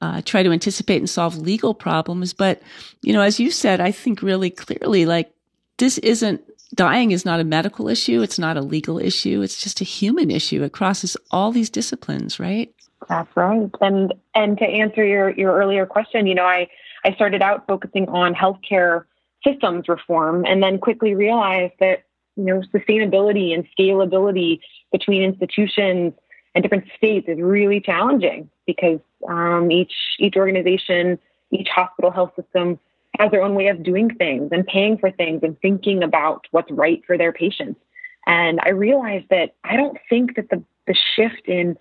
uh, 0.00 0.22
try 0.24 0.42
to 0.42 0.50
anticipate 0.50 0.96
and 0.96 1.08
solve 1.08 1.38
legal 1.38 1.72
problems. 1.72 2.32
But 2.32 2.60
you 3.00 3.12
know, 3.12 3.20
as 3.20 3.38
you 3.38 3.52
said, 3.52 3.80
I 3.80 3.92
think 3.92 4.22
really 4.22 4.50
clearly, 4.50 5.06
like 5.06 5.32
this 5.76 5.98
isn't 5.98 6.42
dying 6.74 7.12
is 7.12 7.24
not 7.24 7.38
a 7.38 7.44
medical 7.44 7.86
issue. 7.86 8.22
It's 8.22 8.40
not 8.40 8.56
a 8.56 8.60
legal 8.60 8.98
issue. 8.98 9.42
It's 9.42 9.62
just 9.62 9.80
a 9.80 9.84
human 9.84 10.32
issue. 10.32 10.64
It 10.64 10.72
crosses 10.72 11.16
all 11.30 11.52
these 11.52 11.70
disciplines, 11.70 12.40
right? 12.40 12.74
That's 13.08 13.36
right. 13.36 13.70
And 13.80 14.12
and 14.34 14.58
to 14.58 14.64
answer 14.64 15.06
your 15.06 15.30
your 15.30 15.56
earlier 15.56 15.86
question, 15.86 16.26
you 16.26 16.34
know, 16.34 16.44
I 16.44 16.68
I 17.04 17.12
started 17.14 17.42
out 17.42 17.66
focusing 17.66 18.08
on 18.08 18.34
healthcare 18.34 19.04
systems 19.44 19.88
reform 19.88 20.44
and 20.46 20.62
then 20.62 20.78
quickly 20.78 21.14
realized 21.14 21.74
that, 21.80 22.04
you 22.36 22.44
know, 22.44 22.62
sustainability 22.74 23.52
and 23.52 23.66
scalability 23.78 24.60
between 24.92 25.22
institutions 25.22 26.12
and 26.54 26.62
different 26.62 26.84
states 26.96 27.28
is 27.28 27.38
really 27.40 27.80
challenging 27.80 28.48
because 28.66 29.00
um, 29.28 29.70
each 29.70 29.92
each 30.18 30.36
organization, 30.36 31.18
each 31.50 31.68
hospital 31.68 32.10
health 32.10 32.32
system 32.36 32.78
has 33.18 33.30
their 33.30 33.42
own 33.42 33.54
way 33.54 33.68
of 33.68 33.82
doing 33.82 34.08
things 34.14 34.50
and 34.52 34.66
paying 34.66 34.96
for 34.96 35.10
things 35.10 35.40
and 35.42 35.58
thinking 35.60 36.02
about 36.02 36.46
what's 36.50 36.70
right 36.70 37.02
for 37.06 37.18
their 37.18 37.32
patients. 37.32 37.80
And 38.26 38.60
I 38.62 38.70
realized 38.70 39.26
that 39.30 39.54
I 39.64 39.76
don't 39.76 39.98
think 40.08 40.36
that 40.36 40.48
the 40.50 40.62
the 40.86 40.94
shift 41.14 41.46
in 41.46 41.76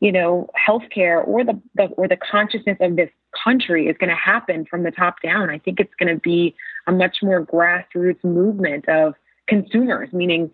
you 0.00 0.12
know, 0.12 0.48
healthcare 0.56 1.26
or 1.26 1.44
the, 1.44 1.60
the 1.74 1.84
or 1.96 2.06
the 2.08 2.16
consciousness 2.16 2.78
of 2.80 2.96
this 2.96 3.10
country 3.44 3.86
is 3.86 3.96
going 3.98 4.10
to 4.10 4.16
happen 4.16 4.64
from 4.64 4.82
the 4.82 4.90
top 4.90 5.16
down. 5.22 5.50
I 5.50 5.58
think 5.58 5.80
it's 5.80 5.94
going 5.98 6.14
to 6.14 6.20
be 6.20 6.54
a 6.86 6.92
much 6.92 7.18
more 7.22 7.44
grassroots 7.44 8.22
movement 8.24 8.88
of 8.88 9.14
consumers, 9.46 10.12
meaning 10.12 10.50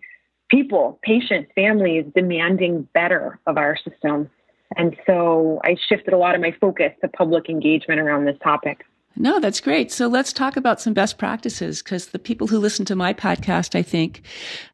people, 0.49 0.99
patients, 1.03 1.51
families 1.55 2.05
demanding 2.15 2.87
better 2.93 3.39
of 3.47 3.57
our 3.57 3.77
system. 3.77 4.29
And 4.77 4.95
so 5.05 5.59
I 5.63 5.75
shifted 5.87 6.13
a 6.13 6.17
lot 6.17 6.35
of 6.35 6.41
my 6.41 6.55
focus 6.59 6.91
to 7.01 7.07
public 7.07 7.49
engagement 7.49 7.99
around 7.99 8.25
this 8.25 8.37
topic. 8.43 8.83
No, 9.17 9.39
that's 9.39 9.61
great. 9.61 9.91
So 9.91 10.07
let's 10.07 10.33
talk 10.33 10.57
about 10.57 10.81
some 10.81 10.93
best 10.93 11.17
practices 11.17 11.81
because 11.81 12.07
the 12.07 12.19
people 12.19 12.47
who 12.47 12.59
listen 12.59 12.85
to 12.85 12.95
my 12.95 13.13
podcast, 13.13 13.75
I 13.75 13.81
think, 13.81 14.23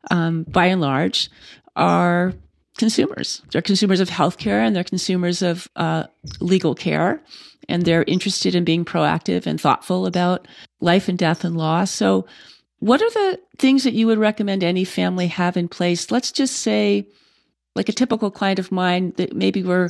um, 0.10 0.44
by 0.44 0.66
and 0.66 0.82
large, 0.82 1.30
are 1.76 2.34
consumers. 2.78 3.44
They're 3.52 3.62
consumers 3.62 4.00
of 4.00 4.10
healthcare 4.10 4.66
and 4.66 4.76
they're 4.76 4.84
consumers 4.84 5.42
of 5.42 5.68
uh, 5.76 6.06
legal 6.40 6.74
care, 6.74 7.22
and 7.70 7.84
they're 7.84 8.04
interested 8.04 8.56
in 8.56 8.64
being 8.64 8.86
proactive 8.86 9.46
and 9.46 9.60
thoughtful 9.60 10.06
about 10.06 10.48
life 10.80 11.08
and 11.08 11.18
death 11.18 11.44
and 11.44 11.58
loss. 11.58 11.92
So, 11.92 12.26
what 12.80 13.02
are 13.02 13.12
the 13.12 13.40
things 13.58 13.84
that 13.84 13.94
you 13.94 14.08
would 14.08 14.18
recommend 14.18 14.64
any 14.64 14.84
family 14.84 15.28
have 15.28 15.56
in 15.56 15.68
place? 15.68 16.10
Let's 16.10 16.32
just 16.32 16.58
say, 16.58 17.08
like 17.76 17.90
a 17.90 17.94
typical 17.94 18.32
client 18.32 18.60
of 18.60 18.72
mine, 18.72 19.14
that 19.18 19.36
maybe 19.36 19.62
we're 19.62 19.90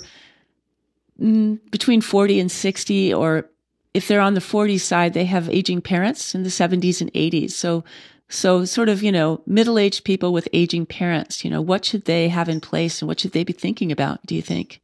mm, 1.19 1.59
between 1.71 2.01
40 2.01 2.39
and 2.41 2.51
60, 2.51 3.13
or 3.13 3.49
if 3.93 4.07
they're 4.07 4.21
on 4.21 4.33
the 4.33 4.41
40 4.41 4.77
side, 4.77 5.13
they 5.13 5.25
have 5.25 5.49
aging 5.49 5.81
parents 5.81 6.35
in 6.35 6.43
the 6.43 6.49
70s 6.49 7.01
and 7.01 7.11
80s. 7.13 7.51
So 7.51 7.83
so 8.31 8.63
sort 8.63 8.87
of, 8.87 9.03
you 9.03 9.11
know, 9.11 9.41
middle-aged 9.45 10.05
people 10.05 10.31
with 10.31 10.47
aging 10.53 10.85
parents, 10.85 11.43
you 11.43 11.51
know, 11.51 11.61
what 11.61 11.83
should 11.83 12.05
they 12.05 12.29
have 12.29 12.47
in 12.47 12.61
place 12.61 13.01
and 13.01 13.07
what 13.09 13.19
should 13.19 13.33
they 13.33 13.43
be 13.43 13.53
thinking 13.53 13.91
about, 13.91 14.25
do 14.25 14.35
you 14.35 14.41
think? 14.41 14.80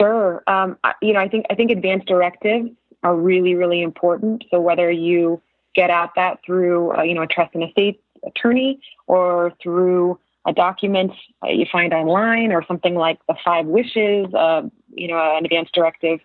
Sure. 0.00 0.42
Um, 0.46 0.78
you 1.02 1.12
know, 1.12 1.20
I 1.20 1.28
think, 1.28 1.46
I 1.50 1.54
think 1.54 1.70
advanced 1.70 2.06
directives 2.06 2.70
are 3.02 3.14
really, 3.14 3.54
really 3.54 3.82
important. 3.82 4.44
So 4.50 4.60
whether 4.60 4.90
you 4.90 5.42
get 5.74 5.90
at 5.90 6.10
that 6.16 6.38
through, 6.44 6.96
uh, 6.96 7.02
you 7.02 7.14
know, 7.14 7.22
a 7.22 7.26
trust 7.26 7.54
and 7.54 7.64
estate 7.64 8.02
attorney 8.26 8.80
or 9.06 9.52
through 9.62 10.18
a 10.46 10.52
document 10.52 11.12
you 11.44 11.66
find 11.70 11.92
online 11.92 12.50
or 12.52 12.64
something 12.66 12.94
like 12.94 13.18
the 13.28 13.34
five 13.44 13.66
wishes, 13.66 14.32
uh, 14.34 14.62
you 14.94 15.08
know, 15.08 15.36
an 15.36 15.44
advanced 15.44 15.72
directive, 15.74 16.18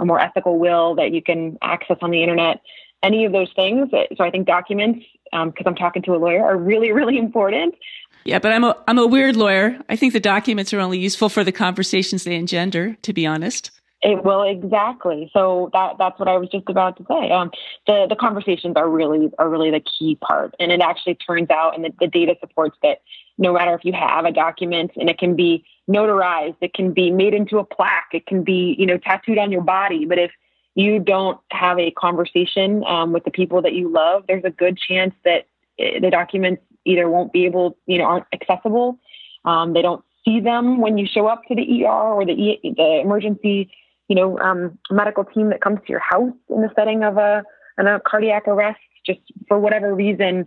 a 0.00 0.04
more 0.04 0.18
ethical 0.20 0.58
will 0.58 0.96
that 0.96 1.12
you 1.12 1.22
can 1.22 1.56
access 1.62 1.98
on 2.02 2.10
the 2.10 2.22
internet 2.22 2.60
any 3.02 3.24
of 3.24 3.32
those 3.32 3.50
things. 3.54 3.88
So 3.90 4.24
I 4.24 4.30
think 4.30 4.46
documents, 4.46 5.04
because 5.32 5.66
um, 5.66 5.66
I'm 5.66 5.74
talking 5.74 6.02
to 6.02 6.14
a 6.14 6.18
lawyer, 6.18 6.44
are 6.44 6.56
really, 6.56 6.92
really 6.92 7.16
important. 7.16 7.74
Yeah, 8.24 8.38
but 8.38 8.52
I'm 8.52 8.64
a 8.64 8.76
I'm 8.86 8.98
a 8.98 9.06
weird 9.06 9.36
lawyer. 9.36 9.78
I 9.88 9.96
think 9.96 10.12
the 10.12 10.20
documents 10.20 10.72
are 10.72 10.80
only 10.80 10.98
useful 10.98 11.28
for 11.28 11.44
the 11.44 11.52
conversations 11.52 12.24
they 12.24 12.34
engender. 12.34 12.96
To 13.02 13.12
be 13.12 13.26
honest. 13.26 13.70
It 14.02 14.24
will 14.24 14.42
exactly. 14.42 15.30
So 15.32 15.68
that 15.74 15.96
that's 15.98 16.18
what 16.18 16.28
I 16.28 16.38
was 16.38 16.48
just 16.48 16.68
about 16.70 16.96
to 16.96 17.04
say. 17.04 17.30
Um, 17.30 17.50
the 17.86 18.06
the 18.08 18.16
conversations 18.16 18.76
are 18.76 18.88
really 18.88 19.30
are 19.38 19.48
really 19.48 19.70
the 19.70 19.80
key 19.80 20.16
part, 20.16 20.54
and 20.58 20.72
it 20.72 20.80
actually 20.80 21.16
turns 21.16 21.50
out, 21.50 21.74
and 21.74 21.84
the, 21.84 21.92
the 22.00 22.06
data 22.06 22.34
supports 22.40 22.78
that 22.82 23.02
no 23.36 23.52
matter 23.52 23.74
if 23.74 23.84
you 23.84 23.92
have 23.92 24.24
a 24.24 24.32
document 24.32 24.92
and 24.96 25.10
it 25.10 25.18
can 25.18 25.36
be 25.36 25.66
notarized, 25.88 26.56
it 26.62 26.72
can 26.72 26.94
be 26.94 27.10
made 27.10 27.34
into 27.34 27.58
a 27.58 27.64
plaque, 27.64 28.08
it 28.14 28.26
can 28.26 28.42
be 28.42 28.74
you 28.78 28.86
know 28.86 28.96
tattooed 28.96 29.36
on 29.36 29.52
your 29.52 29.62
body, 29.62 30.06
but 30.06 30.18
if 30.18 30.30
you 30.74 30.98
don't 30.98 31.38
have 31.50 31.78
a 31.78 31.90
conversation 31.90 32.82
um, 32.84 33.12
with 33.12 33.24
the 33.24 33.30
people 33.30 33.60
that 33.60 33.74
you 33.74 33.92
love, 33.92 34.24
there's 34.26 34.44
a 34.44 34.50
good 34.50 34.78
chance 34.78 35.14
that 35.24 35.46
the 36.00 36.10
documents 36.10 36.62
either 36.84 37.08
won't 37.08 37.32
be 37.32 37.44
able, 37.44 37.76
you 37.86 37.98
know, 37.98 38.04
aren't 38.04 38.26
accessible. 38.32 38.98
Um, 39.44 39.72
they 39.72 39.82
don't 39.82 40.04
see 40.24 40.40
them 40.40 40.80
when 40.80 40.98
you 40.98 41.06
show 41.06 41.26
up 41.26 41.42
to 41.48 41.54
the 41.54 41.84
ER 41.84 41.88
or 41.88 42.24
the, 42.24 42.32
e- 42.32 42.74
the 42.76 43.00
emergency, 43.02 43.70
you 44.08 44.16
know, 44.16 44.38
um, 44.38 44.78
medical 44.90 45.24
team 45.24 45.50
that 45.50 45.60
comes 45.60 45.78
to 45.80 45.88
your 45.88 46.00
house 46.00 46.32
in 46.48 46.62
the 46.62 46.70
setting 46.74 47.02
of 47.04 47.16
a, 47.16 47.42
a 47.78 48.00
cardiac 48.00 48.46
arrest. 48.46 48.80
Just 49.06 49.20
for 49.48 49.58
whatever 49.58 49.94
reason, 49.94 50.44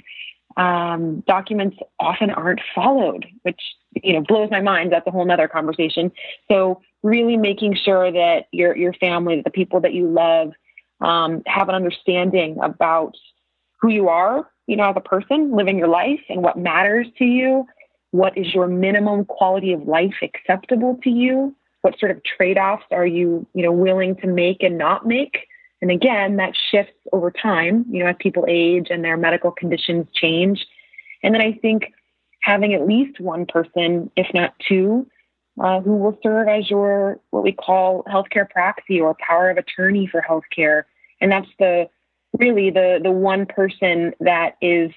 um, 0.57 1.21
documents 1.21 1.77
often 1.99 2.29
aren't 2.29 2.61
followed, 2.75 3.25
which 3.41 3.59
you 4.03 4.13
know 4.13 4.21
blows 4.21 4.51
my 4.51 4.61
mind. 4.61 4.91
That's 4.91 5.07
a 5.07 5.11
whole 5.11 5.25
nother 5.25 5.47
conversation. 5.47 6.11
So 6.49 6.81
really 7.01 7.37
making 7.37 7.75
sure 7.75 8.11
that 8.11 8.45
your 8.51 8.77
your 8.77 8.93
family, 8.93 9.41
the 9.41 9.49
people 9.49 9.81
that 9.81 9.93
you 9.93 10.07
love, 10.07 10.51
um, 11.01 11.41
have 11.47 11.69
an 11.69 11.75
understanding 11.75 12.57
about 12.61 13.15
who 13.81 13.89
you 13.89 14.09
are, 14.09 14.47
you 14.67 14.75
know, 14.75 14.89
as 14.89 14.95
a 14.95 15.01
person 15.01 15.55
living 15.55 15.77
your 15.77 15.87
life 15.87 16.21
and 16.29 16.41
what 16.41 16.57
matters 16.57 17.07
to 17.17 17.25
you. 17.25 17.65
What 18.11 18.37
is 18.37 18.53
your 18.53 18.67
minimum 18.67 19.25
quality 19.25 19.73
of 19.73 19.87
life 19.87 20.13
acceptable 20.21 20.99
to 21.03 21.09
you? 21.09 21.55
What 21.81 21.99
sort 21.99 22.11
of 22.11 22.21
trade-offs 22.23 22.85
are 22.91 23.05
you, 23.05 23.47
you 23.53 23.63
know, 23.63 23.71
willing 23.71 24.15
to 24.17 24.27
make 24.27 24.61
and 24.61 24.77
not 24.77 25.05
make? 25.05 25.47
And 25.81 25.91
again, 25.91 26.37
that 26.37 26.53
shifts 26.71 26.93
over 27.11 27.29
time, 27.29 27.85
you 27.89 28.01
know, 28.01 28.09
as 28.09 28.15
people 28.19 28.45
age 28.47 28.87
and 28.89 29.03
their 29.03 29.17
medical 29.17 29.51
conditions 29.51 30.07
change. 30.13 30.65
And 31.23 31.33
then 31.33 31.41
I 31.41 31.53
think 31.53 31.91
having 32.41 32.73
at 32.73 32.87
least 32.87 33.19
one 33.19 33.45
person, 33.45 34.11
if 34.15 34.27
not 34.33 34.53
two, 34.65 35.07
uh, 35.61 35.81
who 35.81 35.95
will 35.95 36.17
serve 36.23 36.47
as 36.47 36.69
your 36.69 37.19
what 37.31 37.43
we 37.43 37.51
call 37.51 38.03
healthcare 38.03 38.49
proxy 38.49 38.99
or 38.99 39.15
power 39.27 39.49
of 39.49 39.57
attorney 39.57 40.07
for 40.07 40.23
healthcare, 40.27 40.83
and 41.21 41.31
that's 41.31 41.49
the 41.59 41.87
really 42.37 42.69
the 42.69 42.99
the 43.01 43.11
one 43.11 43.45
person 43.45 44.13
that 44.19 44.55
is 44.61 44.91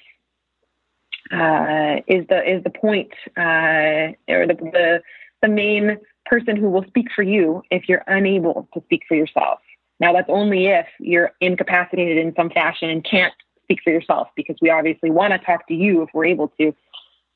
uh, 1.33 1.97
is 2.07 2.26
the 2.28 2.43
is 2.49 2.62
the 2.64 2.71
point 2.71 3.12
uh, 3.37 4.14
or 4.33 4.47
the, 4.47 4.55
the 4.55 5.02
the 5.43 5.49
main 5.49 5.99
person 6.25 6.57
who 6.57 6.69
will 6.69 6.85
speak 6.88 7.09
for 7.14 7.23
you 7.23 7.62
if 7.71 7.88
you're 7.88 8.05
unable 8.07 8.69
to 8.75 8.81
speak 8.85 9.02
for 9.07 9.14
yourself. 9.14 9.61
Now 10.00 10.12
that's 10.12 10.28
only 10.28 10.66
if 10.66 10.87
you're 10.99 11.33
incapacitated 11.40 12.19
in 12.19 12.35
some 12.35 12.50
fashion 12.50 12.90
and 12.90 13.05
can't 13.05 13.33
speak 13.62 13.81
for 13.83 13.90
yourself, 13.90 14.28
because 14.37 14.57
we 14.61 14.71
obviously 14.71 15.11
want 15.11 15.33
to 15.33 15.38
talk 15.38 15.66
to 15.69 15.75
you 15.75 16.02
if 16.02 16.11
we're 16.14 16.26
able 16.26 16.49
to. 16.61 16.75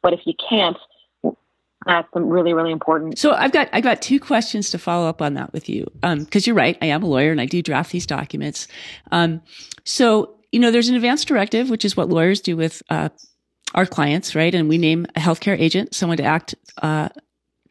But 0.03 0.13
if 0.13 0.21
you 0.25 0.35
can't, 0.49 0.77
that's 1.87 2.09
really 2.15 2.53
really 2.53 2.73
important 2.73 3.19
so 3.19 3.33
i've 3.33 3.53
got 3.53 3.69
i've 3.73 3.83
got 3.83 4.03
two 4.03 4.21
questions 4.21 4.71
to 4.71 4.79
follow 4.79 5.09
up 5.09 5.23
on 5.23 5.35
that 5.35 5.53
with 5.53 5.69
you. 5.69 5.85
Because 6.03 6.47
um, 6.47 6.47
you're 6.47 6.55
right 6.57 6.77
i 6.83 6.87
am 6.87 7.03
a 7.03 7.07
lawyer 7.07 7.31
and 7.31 7.41
i 7.41 7.47
do 7.47 7.63
draft 7.63 7.93
these 7.93 8.07
documents. 8.07 8.69
Um, 9.13 9.41
so 9.85 10.37
you 10.53 10.61
know 10.61 10.71
there's 10.71 10.89
an 10.89 10.95
advance 10.95 11.25
directive 11.25 11.71
which 11.71 11.85
is 11.85 11.97
what 11.97 12.09
lawyers 12.09 12.41
do 12.41 12.57
with 12.57 12.83
uh, 12.91 13.09
our 13.75 13.87
clients 13.87 14.35
right? 14.35 14.55
And 14.55 14.69
we 14.69 14.79
name 14.79 15.07
a 15.17 15.21
healthcare 15.21 15.59
agent 15.59 15.95
someone 15.95 16.19
to 16.19 16.25
act 16.25 16.55
uh, 16.83 17.09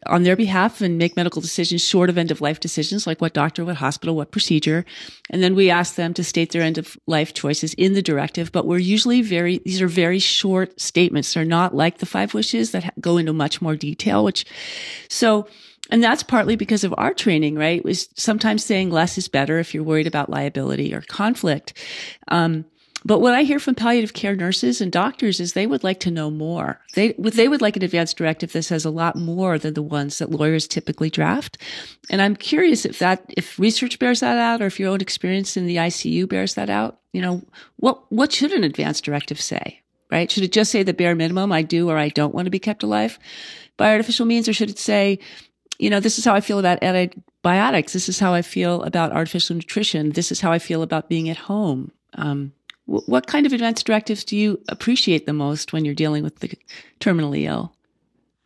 on 0.05 0.23
their 0.23 0.35
behalf 0.35 0.81
and 0.81 0.97
make 0.97 1.15
medical 1.15 1.41
decisions 1.41 1.85
short 1.85 2.09
of 2.09 2.17
end 2.17 2.31
of 2.31 2.41
life 2.41 2.59
decisions 2.59 3.05
like 3.05 3.19
what 3.19 3.33
doctor, 3.33 3.65
what 3.65 3.75
hospital, 3.75 4.15
what 4.15 4.31
procedure. 4.31 4.85
And 5.29 5.43
then 5.43 5.55
we 5.55 5.69
ask 5.69 5.95
them 5.95 6.13
to 6.13 6.23
state 6.23 6.51
their 6.51 6.61
end 6.61 6.77
of 6.77 6.97
life 7.05 7.33
choices 7.33 7.73
in 7.73 7.93
the 7.93 8.01
directive, 8.01 8.51
but 8.51 8.65
we're 8.65 8.77
usually 8.77 9.21
very, 9.21 9.59
these 9.59 9.81
are 9.81 9.87
very 9.87 10.19
short 10.19 10.79
statements. 10.79 11.33
They're 11.33 11.45
not 11.45 11.75
like 11.75 11.97
the 11.97 12.05
five 12.05 12.33
wishes 12.33 12.71
that 12.71 12.99
go 13.01 13.17
into 13.17 13.33
much 13.33 13.61
more 13.61 13.75
detail, 13.75 14.23
which, 14.23 14.45
so, 15.09 15.47
and 15.91 16.03
that's 16.03 16.23
partly 16.23 16.55
because 16.55 16.83
of 16.83 16.93
our 16.97 17.13
training, 17.13 17.55
right? 17.55 17.83
Was 17.83 18.09
sometimes 18.15 18.63
saying 18.63 18.91
less 18.91 19.17
is 19.17 19.27
better 19.27 19.59
if 19.59 19.73
you're 19.73 19.83
worried 19.83 20.07
about 20.07 20.29
liability 20.29 20.93
or 20.93 21.01
conflict. 21.01 21.73
Um, 22.27 22.65
but 23.05 23.19
what 23.19 23.33
I 23.33 23.43
hear 23.43 23.59
from 23.59 23.75
palliative 23.75 24.13
care 24.13 24.35
nurses 24.35 24.81
and 24.81 24.91
doctors 24.91 25.39
is 25.39 25.53
they 25.53 25.67
would 25.67 25.83
like 25.83 26.01
to 26.01 26.11
know 26.11 26.29
more. 26.29 26.81
They 26.95 27.13
they 27.13 27.47
would 27.47 27.61
like 27.61 27.77
an 27.77 27.83
advance 27.83 28.13
directive 28.13 28.51
that 28.51 28.63
says 28.63 28.83
a 28.83 28.89
lot 28.89 29.15
more 29.15 29.57
than 29.57 29.73
the 29.73 29.81
ones 29.81 30.17
that 30.17 30.31
lawyers 30.31 30.67
typically 30.67 31.09
draft. 31.09 31.57
And 32.09 32.21
I'm 32.21 32.35
curious 32.35 32.85
if 32.85 32.99
that 32.99 33.23
if 33.37 33.57
research 33.57 33.99
bears 33.99 34.19
that 34.19 34.37
out 34.37 34.61
or 34.61 34.65
if 34.65 34.79
your 34.79 34.89
own 34.89 35.01
experience 35.01 35.55
in 35.55 35.65
the 35.65 35.77
ICU 35.77 36.27
bears 36.27 36.55
that 36.55 36.69
out. 36.69 36.99
you 37.13 37.21
know, 37.21 37.41
what 37.77 38.11
what 38.11 38.33
should 38.33 38.51
an 38.51 38.63
advance 38.63 38.99
directive 38.99 39.39
say? 39.39 39.81
Right? 40.11 40.29
Should 40.29 40.43
it 40.43 40.51
just 40.51 40.71
say 40.71 40.83
the 40.83 40.93
bare 40.93 41.15
minimum, 41.15 41.51
I 41.51 41.61
do 41.61 41.89
or 41.89 41.97
I 41.97 42.09
don't 42.09 42.33
want 42.33 42.45
to 42.45 42.51
be 42.51 42.59
kept 42.59 42.83
alive 42.83 43.19
by 43.77 43.91
artificial 43.91 44.25
means, 44.25 44.49
or 44.49 44.53
should 44.53 44.69
it 44.69 44.79
say, 44.79 45.19
you 45.77 45.89
know, 45.89 46.01
this 46.01 46.17
is 46.19 46.25
how 46.25 46.33
I 46.33 46.41
feel 46.41 46.59
about 46.59 46.83
antibiotics. 46.83 47.93
This 47.93 48.09
is 48.09 48.19
how 48.19 48.33
I 48.33 48.41
feel 48.41 48.83
about 48.83 49.13
artificial 49.13 49.55
nutrition. 49.55 50.11
This 50.11 50.31
is 50.31 50.41
how 50.41 50.51
I 50.51 50.59
feel 50.59 50.81
about 50.81 51.07
being 51.07 51.29
at 51.29 51.37
home. 51.37 51.91
Um, 52.15 52.53
what 52.89 53.27
kind 53.27 53.45
of 53.45 53.53
advance 53.53 53.83
directives 53.83 54.23
do 54.23 54.35
you 54.35 54.59
appreciate 54.67 55.27
the 55.27 55.33
most 55.33 55.73
when 55.73 55.85
you're 55.85 55.93
dealing 55.93 56.23
with 56.23 56.39
the 56.39 56.51
terminally 56.99 57.43
ill? 57.43 57.73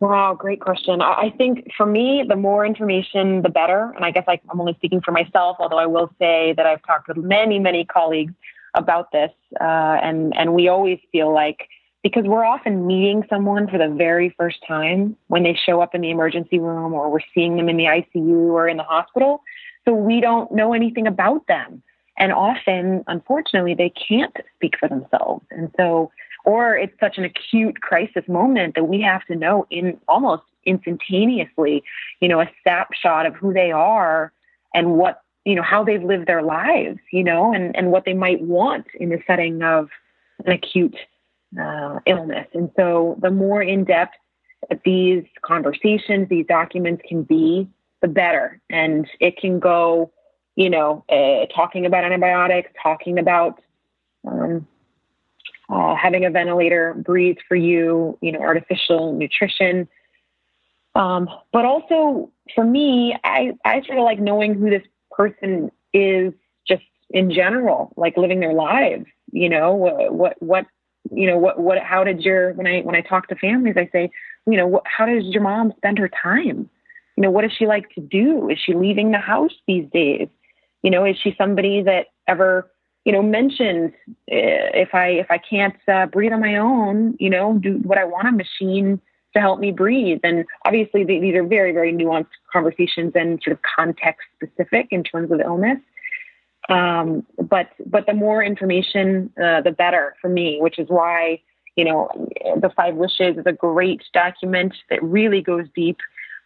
Wow, 0.02 0.36
great 0.38 0.60
question. 0.60 1.02
I 1.02 1.34
think 1.38 1.72
for 1.78 1.86
me, 1.86 2.26
the 2.28 2.36
more 2.36 2.66
information, 2.66 3.42
the 3.42 3.48
better. 3.48 3.94
And 3.96 4.04
I 4.04 4.12
guess 4.12 4.26
I, 4.28 4.42
am 4.52 4.60
only 4.60 4.74
speaking 4.74 5.00
for 5.00 5.14
myself, 5.14 5.56
although 5.60 5.78
I 5.78 5.86
will 5.86 6.12
say 6.20 6.54
that 6.58 6.66
I've 6.66 6.86
talked 6.86 7.08
with 7.08 7.16
many, 7.16 7.58
many 7.58 7.86
colleagues 7.86 8.34
about 8.74 9.14
this, 9.14 9.32
uh, 9.62 9.64
and 10.04 10.34
and 10.36 10.54
we 10.54 10.68
always 10.68 11.00
feel 11.12 11.34
like 11.34 11.70
because 12.02 12.26
we're 12.26 12.44
often 12.44 12.86
meeting 12.86 13.24
someone 13.30 13.68
for 13.70 13.78
the 13.78 13.88
very 13.88 14.36
first 14.38 14.58
time 14.68 15.16
when 15.28 15.44
they 15.44 15.58
show 15.66 15.80
up 15.80 15.96
in 15.96 16.02
the 16.02 16.10
emergency 16.10 16.60
room, 16.60 16.92
or 16.92 17.10
we're 17.10 17.20
seeing 17.34 17.56
them 17.56 17.70
in 17.70 17.78
the 17.78 17.86
ICU 17.86 18.52
or 18.52 18.68
in 18.68 18.76
the 18.76 18.84
hospital, 18.84 19.42
so 19.86 19.94
we 19.94 20.20
don't 20.20 20.52
know 20.52 20.74
anything 20.74 21.08
about 21.08 21.48
them. 21.48 21.82
And 22.18 22.32
often, 22.32 23.04
unfortunately, 23.08 23.74
they 23.74 23.90
can't 23.90 24.36
speak 24.56 24.76
for 24.80 24.88
themselves. 24.88 25.46
And 25.52 25.72
so, 25.78 26.12
or 26.46 26.76
it's 26.76 26.98
such 27.00 27.18
an 27.18 27.24
acute 27.24 27.82
crisis 27.82 28.24
moment 28.28 28.76
that 28.76 28.86
we 28.86 29.02
have 29.02 29.26
to 29.26 29.36
know 29.36 29.66
in 29.70 30.00
almost 30.08 30.44
instantaneously, 30.66 31.84
you 32.20 32.28
know, 32.28 32.40
a 32.40 32.50
snapshot 32.62 33.26
of 33.26 33.36
who 33.36 33.54
they 33.54 33.72
are 33.72 34.32
and 34.74 34.94
what, 34.94 35.22
you 35.46 35.56
know, 35.56 35.62
how 35.62 35.84
they've 35.84 36.04
lived 36.04 36.28
their 36.28 36.44
lives, 36.44 37.00
you 37.12 37.24
know, 37.24 37.54
and, 37.54 37.76
and 37.76 37.92
what 37.92 38.06
they 38.06 38.14
might 38.14 38.42
want 38.42 38.86
in 39.00 39.10
the 39.10 39.20
setting 39.26 39.64
of 39.64 39.90
an 40.46 40.52
acute 40.52 40.96
uh, 41.60 42.00
illness. 42.06 42.48
And 42.54 42.70
so 42.76 43.18
the 43.22 43.32
more 43.32 43.62
in 43.62 43.84
depth 43.86 44.14
these 44.86 45.24
conversations, 45.42 46.30
these 46.30 46.46
documents 46.48 47.04
can 47.08 47.24
be, 47.24 47.68
the 48.02 48.08
better. 48.08 48.62
And 48.70 49.10
it 49.20 49.38
can 49.38 49.60
go 49.60 50.12
you 50.56 50.70
know, 50.70 51.04
uh, 51.10 51.46
talking 51.54 51.86
about 51.86 52.04
antibiotics, 52.04 52.72
talking 52.82 53.18
about 53.18 53.62
um, 54.28 54.68
uh, 55.70 55.96
having 55.96 56.26
a 56.26 56.30
ventilator 56.30 56.94
breathe 56.94 57.38
for 57.48 57.56
you, 57.56 58.18
you 58.22 58.32
know, 58.32 58.40
artificial 58.40 59.14
nutrition. 59.14 59.88
Um, 60.96 61.28
but 61.52 61.66
also 61.66 62.32
for 62.54 62.64
me, 62.64 63.18
I, 63.24 63.54
I 63.66 63.82
sort 63.82 63.98
of 63.98 64.04
like 64.04 64.20
knowing 64.20 64.54
who 64.54 64.70
this 64.70 64.84
person 65.12 65.72
is 65.94 66.34
just 66.68 66.84
in 67.10 67.32
general, 67.32 67.94
like 67.98 68.18
living 68.18 68.40
their 68.40 68.54
lives, 68.54 69.06
you 69.32 69.50
know, 69.50 69.74
what, 69.74 70.42
what, 70.42 70.66
you 71.12 71.28
know, 71.28 71.38
what, 71.38 71.60
what, 71.60 71.80
how 71.80 72.04
did 72.04 72.22
your, 72.22 72.54
when 72.54 72.68
I, 72.68 72.82
when 72.82 72.96
I 72.96 73.02
talk 73.02 73.28
to 73.30 73.36
families, 73.36 73.76
I 73.78 73.90
say, 73.92 74.12
you 74.46 74.58
know, 74.58 74.68
what, 74.68 74.84
how 74.86 75.06
does 75.06 75.24
your 75.26 75.42
mom 75.42 75.74
spend 75.78 75.98
her 75.98 76.10
time? 76.10 76.70
You 77.16 77.22
know, 77.22 77.32
what 77.32 77.42
does 77.42 77.52
she 77.58 77.66
like 77.66 77.90
to 77.96 78.02
do? 78.02 78.50
Is 78.50 78.60
she 78.64 78.74
leaving 78.74 79.12
the 79.12 79.18
house 79.18 79.54
these 79.68 79.90
days? 79.92 80.28
You 80.84 80.92
know, 80.92 81.06
is 81.06 81.18
she 81.18 81.34
somebody 81.38 81.82
that 81.82 82.08
ever, 82.28 82.70
you 83.06 83.12
know, 83.12 83.22
mentions 83.22 83.92
eh, 84.30 84.70
if 84.74 84.94
I 84.94 85.08
if 85.08 85.28
I 85.32 85.38
can't 85.38 85.76
uh, 85.88 86.06
breathe 86.06 86.34
on 86.34 86.42
my 86.42 86.58
own, 86.58 87.16
you 87.20 87.30
know, 87.30 87.58
do 87.58 87.80
what 87.84 87.98
I 87.98 88.06
want 88.06 88.28
a 88.28 88.32
machine 88.32 89.02
to 89.34 89.40
help 89.40 89.60
me 89.60 89.72
breathe? 89.72 90.20
And 90.24 90.46
obviously, 90.66 91.04
these 91.04 91.36
are 91.36 91.44
very 91.44 91.72
very 91.72 91.94
nuanced 91.94 92.28
conversations 92.52 93.14
and 93.16 93.42
sort 93.44 93.54
of 93.54 93.60
context 93.76 94.28
specific 94.36 94.88
in 94.92 95.04
terms 95.04 95.32
of 95.32 95.40
illness. 95.40 95.80
Um, 96.70 97.26
but 97.42 97.70
but 97.86 98.06
the 98.06 98.14
more 98.14 98.44
information, 98.44 99.32
uh, 99.42 99.62
the 99.62 99.72
better 99.72 100.16
for 100.22 100.30
me, 100.30 100.58
which 100.62 100.80
is 100.80 100.88
why 100.90 101.42
you 101.76 101.86
know 101.86 102.10
the 102.62 102.72
Five 102.76 102.96
Wishes 102.96 103.38
is 103.38 103.46
a 103.46 103.54
great 103.54 104.04
document 104.14 104.76
that 104.90 105.02
really 105.02 105.42
goes 105.42 105.66
deep. 105.76 105.98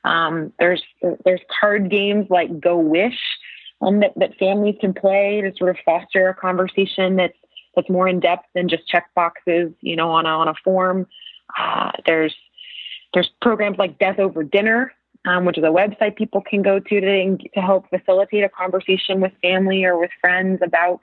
Um, 0.03 0.53
there's 0.59 0.83
there's 1.25 1.41
card 1.59 1.89
games 1.89 2.27
like 2.29 2.59
Go 2.59 2.77
Wish 2.77 3.19
um, 3.81 3.99
that, 3.99 4.13
that 4.15 4.35
families 4.37 4.75
can 4.79 4.93
play 4.93 5.41
to 5.41 5.55
sort 5.55 5.69
of 5.69 5.77
foster 5.85 6.29
a 6.29 6.33
conversation 6.33 7.15
that's 7.15 7.37
that's 7.75 7.89
more 7.89 8.07
in 8.07 8.19
depth 8.19 8.45
than 8.55 8.67
just 8.67 8.87
check 8.87 9.07
boxes, 9.15 9.71
you 9.81 9.95
know, 9.95 10.09
on 10.09 10.25
a, 10.25 10.29
on 10.29 10.47
a 10.47 10.53
form. 10.63 11.05
Uh, 11.57 11.91
there's 12.05 12.35
there's 13.13 13.29
programs 13.41 13.77
like 13.77 13.99
Death 13.99 14.19
Over 14.19 14.43
Dinner, 14.43 14.91
um, 15.25 15.45
which 15.45 15.57
is 15.57 15.63
a 15.63 15.67
website 15.67 16.15
people 16.15 16.41
can 16.41 16.63
go 16.63 16.79
to 16.79 16.99
to 16.99 17.37
to 17.37 17.61
help 17.61 17.89
facilitate 17.89 18.43
a 18.43 18.49
conversation 18.49 19.21
with 19.21 19.31
family 19.41 19.83
or 19.83 19.99
with 19.99 20.11
friends 20.19 20.59
about 20.63 20.99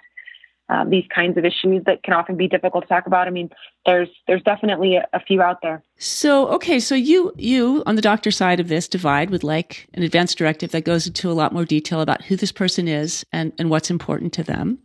uh, 0.68 0.84
these 0.84 1.04
kinds 1.14 1.36
of 1.36 1.44
issues 1.44 1.84
that 1.84 2.02
can 2.02 2.14
often 2.14 2.36
be 2.36 2.48
difficult 2.48 2.84
to 2.84 2.88
talk 2.88 3.06
about. 3.06 3.26
I 3.26 3.30
mean, 3.30 3.50
there's 3.84 4.08
there's 4.26 4.42
definitely 4.42 4.96
a, 4.96 5.06
a, 5.12 5.20
few 5.20 5.42
out 5.42 5.60
there. 5.62 5.82
So 5.98 6.48
okay, 6.48 6.80
so 6.80 6.94
you 6.94 7.32
you 7.36 7.82
on 7.84 7.96
the 7.96 8.02
doctor 8.02 8.30
side 8.30 8.60
of 8.60 8.68
this 8.68 8.88
divide 8.88 9.30
with 9.30 9.44
like 9.44 9.86
an 9.94 10.02
advance 10.02 10.34
directive 10.34 10.70
that 10.70 10.84
goes 10.84 11.06
into 11.06 11.30
a 11.30 11.34
lot 11.34 11.52
more 11.52 11.66
detail 11.66 12.00
about 12.00 12.22
who 12.22 12.36
this 12.36 12.52
person 12.52 12.88
is 12.88 13.26
and 13.30 13.52
and 13.58 13.68
what's 13.68 13.90
important 13.90 14.32
to 14.34 14.42
them. 14.42 14.78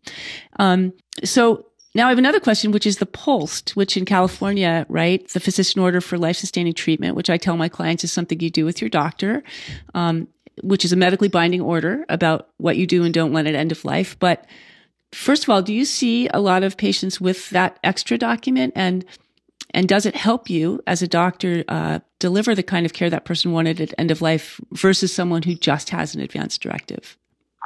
Um, 0.59 0.91
so 1.23 1.65
now 1.95 2.07
I 2.07 2.09
have 2.09 2.17
another 2.17 2.39
question, 2.41 2.71
which 2.71 2.85
is 2.85 2.97
the 2.97 3.05
POLST, 3.05 3.75
which 3.75 3.97
in 3.97 4.05
California, 4.05 4.85
right, 4.89 5.27
the 5.29 5.39
physician 5.39 5.81
order 5.81 6.01
for 6.01 6.17
life 6.17 6.35
sustaining 6.35 6.73
treatment, 6.73 7.15
which 7.15 7.29
I 7.29 7.37
tell 7.37 7.57
my 7.57 7.69
clients 7.69 8.03
is 8.03 8.11
something 8.11 8.39
you 8.39 8.49
do 8.49 8.65
with 8.65 8.81
your 8.81 8.89
doctor. 8.89 9.43
Um, 9.95 10.27
which 10.61 10.83
is 10.83 10.91
a 10.91 10.97
medically 10.97 11.29
binding 11.29 11.61
order 11.61 12.05
about 12.09 12.49
what 12.57 12.75
you 12.75 12.85
do 12.85 13.05
and 13.05 13.13
don't 13.13 13.31
want 13.31 13.47
at 13.47 13.55
end 13.55 13.71
of 13.71 13.85
life. 13.85 14.19
But 14.19 14.45
First 15.11 15.43
of 15.43 15.49
all, 15.49 15.61
do 15.61 15.73
you 15.73 15.85
see 15.85 16.27
a 16.33 16.39
lot 16.39 16.63
of 16.63 16.77
patients 16.77 17.19
with 17.19 17.49
that 17.49 17.79
extra 17.83 18.17
document 18.17 18.73
and 18.75 19.05
and 19.71 19.87
does 19.87 20.05
it 20.05 20.15
help 20.15 20.49
you 20.49 20.81
as 20.87 21.01
a 21.01 21.07
doctor 21.07 21.63
uh, 21.67 21.99
deliver 22.17 22.55
the 22.55 22.63
kind 22.63 22.85
of 22.85 22.93
care 22.93 23.09
that 23.09 23.25
person 23.25 23.51
wanted 23.51 23.79
at 23.79 23.93
end 23.99 24.09
of 24.09 24.21
life 24.21 24.59
versus 24.71 25.13
someone 25.13 25.43
who 25.43 25.53
just 25.53 25.91
has 25.91 26.15
an 26.15 26.21
advance 26.21 26.57
directive? 26.57 27.15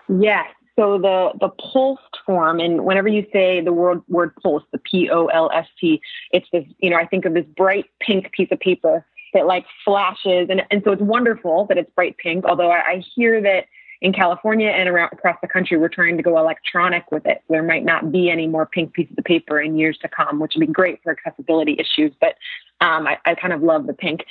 Yes. 0.10 0.48
So 0.76 0.98
the 0.98 1.32
the 1.40 1.50
POLST 1.50 2.18
form, 2.26 2.60
and 2.60 2.84
whenever 2.84 3.08
you 3.08 3.26
say 3.32 3.62
the 3.62 3.72
word 3.72 4.02
word 4.08 4.36
POLST, 4.44 4.66
the 4.72 4.80
P 4.80 5.10
O 5.10 5.28
L 5.28 5.52
S 5.54 5.68
T, 5.80 6.02
it's 6.32 6.48
this. 6.52 6.66
You 6.80 6.90
know, 6.90 6.98
I 6.98 7.06
think 7.06 7.26
of 7.26 7.36
this 7.36 7.46
bright 7.56 7.86
pink 8.00 8.32
piece 8.32 8.50
of 8.52 8.60
paper 8.60 9.06
that 9.36 9.46
like 9.46 9.66
flashes, 9.86 10.48
and 10.50 10.64
and 10.72 10.82
so 10.84 10.92
it's 10.92 11.02
wonderful 11.02 11.68
that 11.68 11.78
it's 11.78 11.92
bright 11.92 12.18
pink. 12.18 12.46
Although 12.46 12.72
I, 12.72 12.78
I 12.78 13.04
hear 13.16 13.40
that 13.42 13.66
in 14.04 14.12
California 14.12 14.68
and 14.68 14.90
around 14.90 15.10
across 15.14 15.38
the 15.42 15.48
country, 15.48 15.78
we're 15.78 15.88
trying 15.88 16.18
to 16.18 16.24
go 16.24 16.38
electronic 16.38 17.10
with 17.10 17.26
it. 17.26 17.42
There 17.48 17.64
might 17.64 17.86
not 17.86 18.12
be 18.12 18.30
any 18.30 18.48
more 18.48 18.66
pink 18.66 18.92
pieces 18.92 19.16
of 19.18 19.24
paper 19.24 19.62
in 19.62 19.78
years 19.78 19.98
to 20.02 20.10
come, 20.10 20.42
which 20.42 20.56
would 20.56 20.68
be 20.68 20.72
great 20.72 21.02
for 21.02 21.14
accessibility 21.18 21.78
issues. 21.80 22.12
But 22.20 22.36
um, 22.82 23.08
I, 23.08 23.18
I, 23.26 23.34
kind 23.34 23.54
of 23.54 23.64
love 23.64 23.88
the 23.88 23.94
pink. 23.94 24.26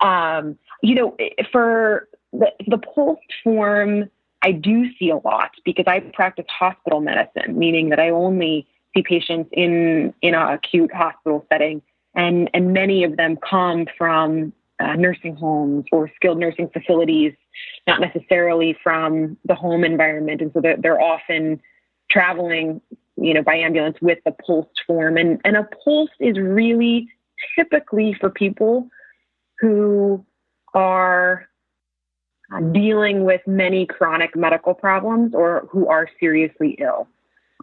Um, 0.00 0.56
you 0.82 0.94
know, 0.94 1.16
for 1.52 2.08
the, 2.32 2.50
the 2.66 2.78
POLST 2.78 3.20
form, 3.44 4.08
I 4.40 4.52
do 4.52 4.86
see 4.98 5.10
a 5.10 5.16
lot 5.16 5.50
because 5.66 5.84
I 5.86 6.00
practice 6.00 6.46
hospital 6.48 7.02
medicine, 7.02 7.58
meaning 7.58 7.90
that 7.90 8.00
I 8.00 8.08
only 8.08 8.66
see 8.96 9.02
patients 9.02 9.50
in 9.52 10.14
in 10.22 10.34
an 10.34 10.48
acute 10.48 10.94
hospital 10.94 11.44
setting, 11.52 11.82
and 12.14 12.48
and 12.54 12.72
many 12.72 13.04
of 13.04 13.18
them 13.18 13.36
come 13.36 13.86
from 13.98 14.54
uh, 14.80 14.94
nursing 14.94 15.36
homes 15.36 15.84
or 15.92 16.10
skilled 16.16 16.38
nursing 16.38 16.68
facilities, 16.72 17.32
not 17.86 18.00
necessarily 18.00 18.76
from 18.82 19.36
the 19.44 19.54
home 19.54 19.84
environment. 19.84 20.40
And 20.40 20.52
so 20.52 20.60
they're, 20.60 20.76
they're 20.76 21.00
often 21.00 21.60
traveling, 22.10 22.80
you 23.16 23.34
know, 23.34 23.42
by 23.42 23.56
ambulance 23.56 23.98
with 24.00 24.18
the 24.24 24.32
POLST 24.46 24.70
form. 24.86 25.16
And, 25.16 25.40
and 25.44 25.56
a 25.56 25.68
POLST 25.84 26.12
is 26.20 26.38
really 26.38 27.08
typically 27.56 28.14
for 28.18 28.30
people 28.30 28.88
who 29.58 30.24
are 30.74 31.46
uh, 32.52 32.60
dealing 32.72 33.24
with 33.24 33.40
many 33.46 33.86
chronic 33.86 34.34
medical 34.34 34.74
problems 34.74 35.34
or 35.34 35.68
who 35.70 35.88
are 35.88 36.08
seriously 36.18 36.76
ill. 36.80 37.06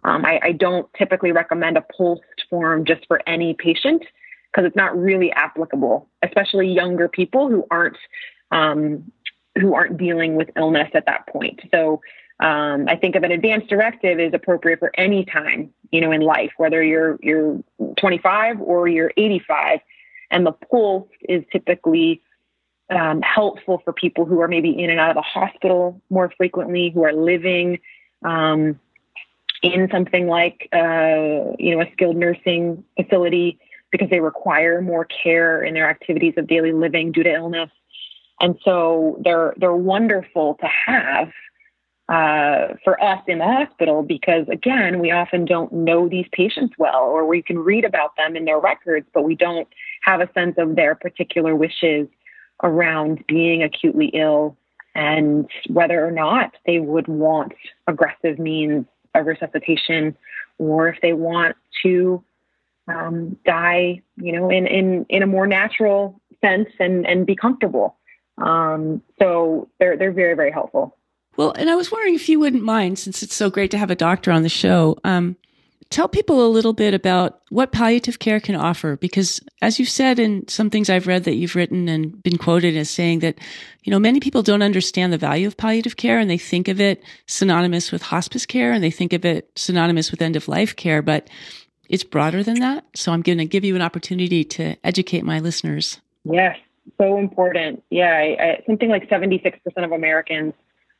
Um, 0.04 0.24
I, 0.24 0.40
I, 0.42 0.52
don't 0.52 0.88
typically 0.94 1.32
recommend 1.32 1.76
a 1.76 1.84
POLST 1.96 2.22
form 2.48 2.84
just 2.84 3.04
for 3.08 3.20
any 3.26 3.54
patient 3.54 4.04
because 4.52 4.66
it's 4.66 4.76
not 4.76 4.96
really 4.96 5.30
applicable, 5.32 6.08
especially 6.22 6.68
younger 6.68 7.08
people 7.08 7.48
who 7.48 7.64
aren't 7.70 7.96
um, 8.50 9.10
who 9.60 9.74
aren't 9.74 9.96
dealing 9.96 10.36
with 10.36 10.48
illness 10.56 10.88
at 10.94 11.06
that 11.06 11.26
point. 11.26 11.60
So 11.72 12.00
um, 12.40 12.86
I 12.88 12.96
think 12.96 13.16
of 13.16 13.24
an 13.24 13.32
advance 13.32 13.64
directive 13.68 14.20
is 14.20 14.32
appropriate 14.32 14.78
for 14.78 14.92
any 14.94 15.24
time, 15.24 15.70
you 15.90 16.00
know, 16.00 16.12
in 16.12 16.20
life, 16.20 16.52
whether 16.56 16.82
you're 16.82 17.18
you're 17.22 17.62
25 17.98 18.60
or 18.60 18.88
you're 18.88 19.12
85, 19.16 19.80
and 20.30 20.46
the 20.46 20.52
POLST 20.52 21.08
is 21.28 21.44
typically 21.50 22.22
um, 22.90 23.20
helpful 23.22 23.82
for 23.84 23.92
people 23.92 24.24
who 24.24 24.40
are 24.40 24.48
maybe 24.48 24.70
in 24.70 24.88
and 24.88 25.00
out 25.00 25.10
of 25.10 25.16
the 25.16 25.22
hospital 25.22 26.00
more 26.10 26.32
frequently, 26.36 26.90
who 26.90 27.04
are 27.04 27.12
living 27.12 27.80
um, 28.24 28.78
in 29.62 29.88
something 29.90 30.28
like 30.28 30.68
uh, 30.72 31.54
you 31.58 31.74
know 31.74 31.82
a 31.82 31.90
skilled 31.92 32.16
nursing 32.16 32.84
facility 32.96 33.58
because 33.90 34.10
they 34.10 34.20
require 34.20 34.80
more 34.80 35.06
care 35.06 35.62
in 35.62 35.74
their 35.74 35.88
activities 35.88 36.34
of 36.36 36.46
daily 36.46 36.72
living 36.72 37.12
due 37.12 37.22
to 37.22 37.32
illness. 37.32 37.70
And 38.40 38.56
so 38.64 39.20
they're 39.24 39.54
they're 39.56 39.74
wonderful 39.74 40.54
to 40.60 40.66
have 40.66 41.28
uh, 42.08 42.74
for 42.84 43.02
us 43.02 43.20
in 43.26 43.38
the 43.38 43.44
hospital 43.44 44.02
because, 44.02 44.48
again, 44.48 44.98
we 44.98 45.10
often 45.10 45.44
don't 45.44 45.70
know 45.72 46.08
these 46.08 46.26
patients 46.32 46.74
well, 46.78 47.02
or 47.02 47.26
we 47.26 47.42
can 47.42 47.58
read 47.58 47.84
about 47.84 48.16
them 48.16 48.34
in 48.34 48.46
their 48.46 48.58
records, 48.58 49.06
but 49.12 49.24
we 49.24 49.34
don't 49.34 49.68
have 50.02 50.20
a 50.20 50.32
sense 50.32 50.54
of 50.56 50.74
their 50.74 50.94
particular 50.94 51.54
wishes 51.54 52.08
around 52.62 53.22
being 53.26 53.62
acutely 53.62 54.06
ill 54.14 54.56
and 54.94 55.48
whether 55.68 56.04
or 56.04 56.10
not 56.10 56.52
they 56.66 56.78
would 56.78 57.06
want 57.08 57.52
aggressive 57.86 58.38
means 58.38 58.86
of 59.14 59.26
resuscitation 59.26 60.16
or 60.58 60.88
if 60.88 61.00
they 61.02 61.12
want 61.12 61.56
to 61.82 62.22
um, 62.88 63.36
die, 63.44 64.02
you 64.16 64.32
know, 64.32 64.50
in, 64.50 64.66
in, 64.66 65.06
in 65.08 65.22
a 65.22 65.26
more 65.26 65.46
natural 65.46 66.20
sense 66.40 66.68
and, 66.78 67.06
and 67.06 67.26
be 67.26 67.36
comfortable. 67.36 67.96
Um, 68.38 69.02
so 69.18 69.68
they're, 69.78 69.96
they're 69.96 70.12
very, 70.12 70.34
very 70.34 70.52
helpful. 70.52 70.96
Well, 71.36 71.52
and 71.52 71.70
I 71.70 71.76
was 71.76 71.92
wondering 71.92 72.14
if 72.14 72.28
you 72.28 72.40
wouldn't 72.40 72.64
mind, 72.64 72.98
since 72.98 73.22
it's 73.22 73.34
so 73.34 73.50
great 73.50 73.70
to 73.70 73.78
have 73.78 73.90
a 73.90 73.96
doctor 73.96 74.32
on 74.32 74.42
the 74.42 74.48
show, 74.48 74.98
um, 75.04 75.36
tell 75.90 76.08
people 76.08 76.44
a 76.44 76.48
little 76.50 76.72
bit 76.72 76.94
about 76.94 77.40
what 77.50 77.72
palliative 77.72 78.18
care 78.18 78.40
can 78.40 78.54
offer. 78.54 78.96
Because 78.96 79.40
as 79.62 79.78
you've 79.78 79.88
said 79.88 80.18
in 80.18 80.46
some 80.48 80.68
things 80.68 80.90
I've 80.90 81.06
read 81.06 81.24
that 81.24 81.36
you've 81.36 81.54
written 81.54 81.88
and 81.88 82.20
been 82.22 82.36
quoted 82.38 82.76
as 82.76 82.90
saying 82.90 83.20
that, 83.20 83.38
you 83.84 83.90
know, 83.90 83.98
many 83.98 84.20
people 84.20 84.42
don't 84.42 84.62
understand 84.62 85.12
the 85.12 85.18
value 85.18 85.46
of 85.46 85.56
palliative 85.56 85.96
care 85.96 86.18
and 86.18 86.28
they 86.28 86.38
think 86.38 86.68
of 86.68 86.80
it 86.80 87.02
synonymous 87.26 87.90
with 87.90 88.02
hospice 88.02 88.44
care 88.44 88.72
and 88.72 88.84
they 88.84 88.90
think 88.90 89.12
of 89.12 89.24
it 89.24 89.50
synonymous 89.56 90.10
with 90.10 90.20
end 90.20 90.36
of 90.36 90.48
life 90.48 90.76
care, 90.76 91.02
but 91.02 91.28
it's 91.88 92.04
broader 92.04 92.42
than 92.42 92.60
that. 92.60 92.84
So 92.94 93.12
I'm 93.12 93.22
going 93.22 93.38
to 93.38 93.46
give 93.46 93.64
you 93.64 93.74
an 93.76 93.82
opportunity 93.82 94.44
to 94.44 94.76
educate 94.84 95.24
my 95.24 95.38
listeners. 95.40 96.00
Yes, 96.24 96.58
so 96.98 97.18
important. 97.18 97.82
Yeah, 97.90 98.12
I, 98.12 98.42
I, 98.42 98.62
something 98.66 98.88
like 98.88 99.08
76% 99.08 99.54
of 99.76 99.92
Americans 99.92 100.54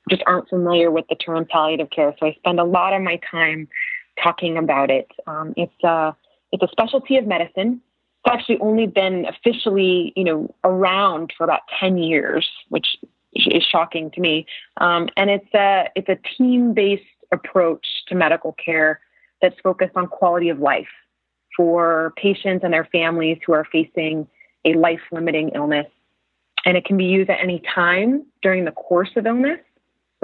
just 0.09 0.23
aren't 0.27 0.49
familiar 0.49 0.91
with 0.91 1.07
the 1.09 1.15
term 1.15 1.47
palliative 1.51 1.91
care. 1.91 2.15
So 2.19 2.27
I 2.27 2.35
spend 2.35 2.61
a 2.61 2.65
lot 2.65 2.93
of 2.93 3.03
my 3.03 3.21
time 3.31 3.69
talking 4.23 4.57
about 4.57 4.91
it. 4.91 5.11
Um, 5.27 5.55
it's 5.57 5.85
a 5.85 6.15
it's 6.51 6.63
a 6.63 6.69
specialty 6.69 7.17
of 7.19 7.27
medicine. 7.27 7.81
It's 8.25 8.35
actually 8.35 8.59
only 8.61 8.87
been 8.87 9.27
officially, 9.27 10.13
you 10.17 10.25
know, 10.25 10.55
around 10.65 11.33
for 11.37 11.45
about 11.45 11.61
ten 11.79 11.99
years, 11.99 12.49
which 12.69 12.87
is 13.35 13.63
shocking 13.63 14.11
to 14.13 14.21
me. 14.21 14.47
Um, 14.79 15.09
and 15.17 15.31
it's 15.31 15.55
a 15.55 15.85
it's 15.95 16.09
a 16.09 16.19
team 16.37 16.75
based 16.75 17.05
approach 17.33 17.87
to 18.09 18.15
medical 18.15 18.53
care 18.53 19.01
that's 19.41 19.59
focused 19.63 19.97
on 19.97 20.07
quality 20.07 20.49
of 20.49 20.59
life 20.59 20.89
for 21.57 22.13
patients 22.17 22.63
and 22.65 22.73
their 22.73 22.89
families 22.93 23.39
who 23.47 23.53
are 23.53 23.67
facing 23.71 24.27
a 24.65 24.75
life 24.75 25.01
limiting 25.13 25.51
illness. 25.55 25.87
And 26.65 26.77
it 26.77 26.85
can 26.85 26.97
be 26.97 27.05
used 27.05 27.31
at 27.31 27.41
any 27.41 27.63
time 27.75 28.27
during 28.43 28.65
the 28.65 28.73
course 28.73 29.11
of 29.17 29.27
illness 29.27 29.59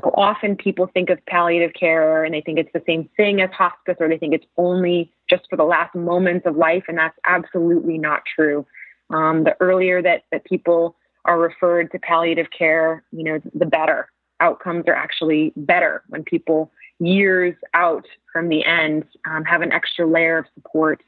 so 0.03 0.11
often 0.16 0.57
people 0.57 0.88
think 0.92 1.09
of 1.11 1.24
palliative 1.27 1.72
care 1.79 2.24
and 2.24 2.35
they 2.35 2.40
think 2.40 2.59
it's 2.59 2.72
the 2.72 2.83
same 2.87 3.09
thing 3.16 3.40
as 3.40 3.50
hospice 3.50 3.96
or 4.00 4.09
they 4.09 4.18
think 4.18 4.35
it's 4.35 4.46
only 4.57 5.12
just 5.31 5.44
for 5.48 5.57
the 5.57 5.64
last 5.64 5.94
moments 5.94 6.46
of 6.46 6.57
life, 6.57 6.85
and 6.88 6.98
that's 6.98 7.16
absolutely 7.24 7.96
not 7.96 8.22
true. 8.35 8.66
Um, 9.11 9.44
the 9.44 9.57
earlier 9.61 10.03
that, 10.03 10.22
that 10.33 10.44
people 10.44 10.96
are 11.24 11.38
referred 11.38 11.92
to 11.92 11.98
palliative 12.00 12.48
care, 12.57 13.05
you 13.12 13.22
know, 13.22 13.40
the 13.55 13.66
better. 13.66 14.11
Outcomes 14.40 14.85
are 14.88 14.94
actually 14.94 15.53
better 15.57 16.03
when 16.09 16.24
people 16.24 16.72
years 17.07 17.55
out 17.75 18.07
from 18.33 18.49
the 18.49 18.64
end 18.64 19.05
um, 19.27 19.45
have 19.45 19.62
an 19.62 19.73
extra 19.73 20.07
layer 20.07 20.38
of 20.38 20.47
support 20.55 21.03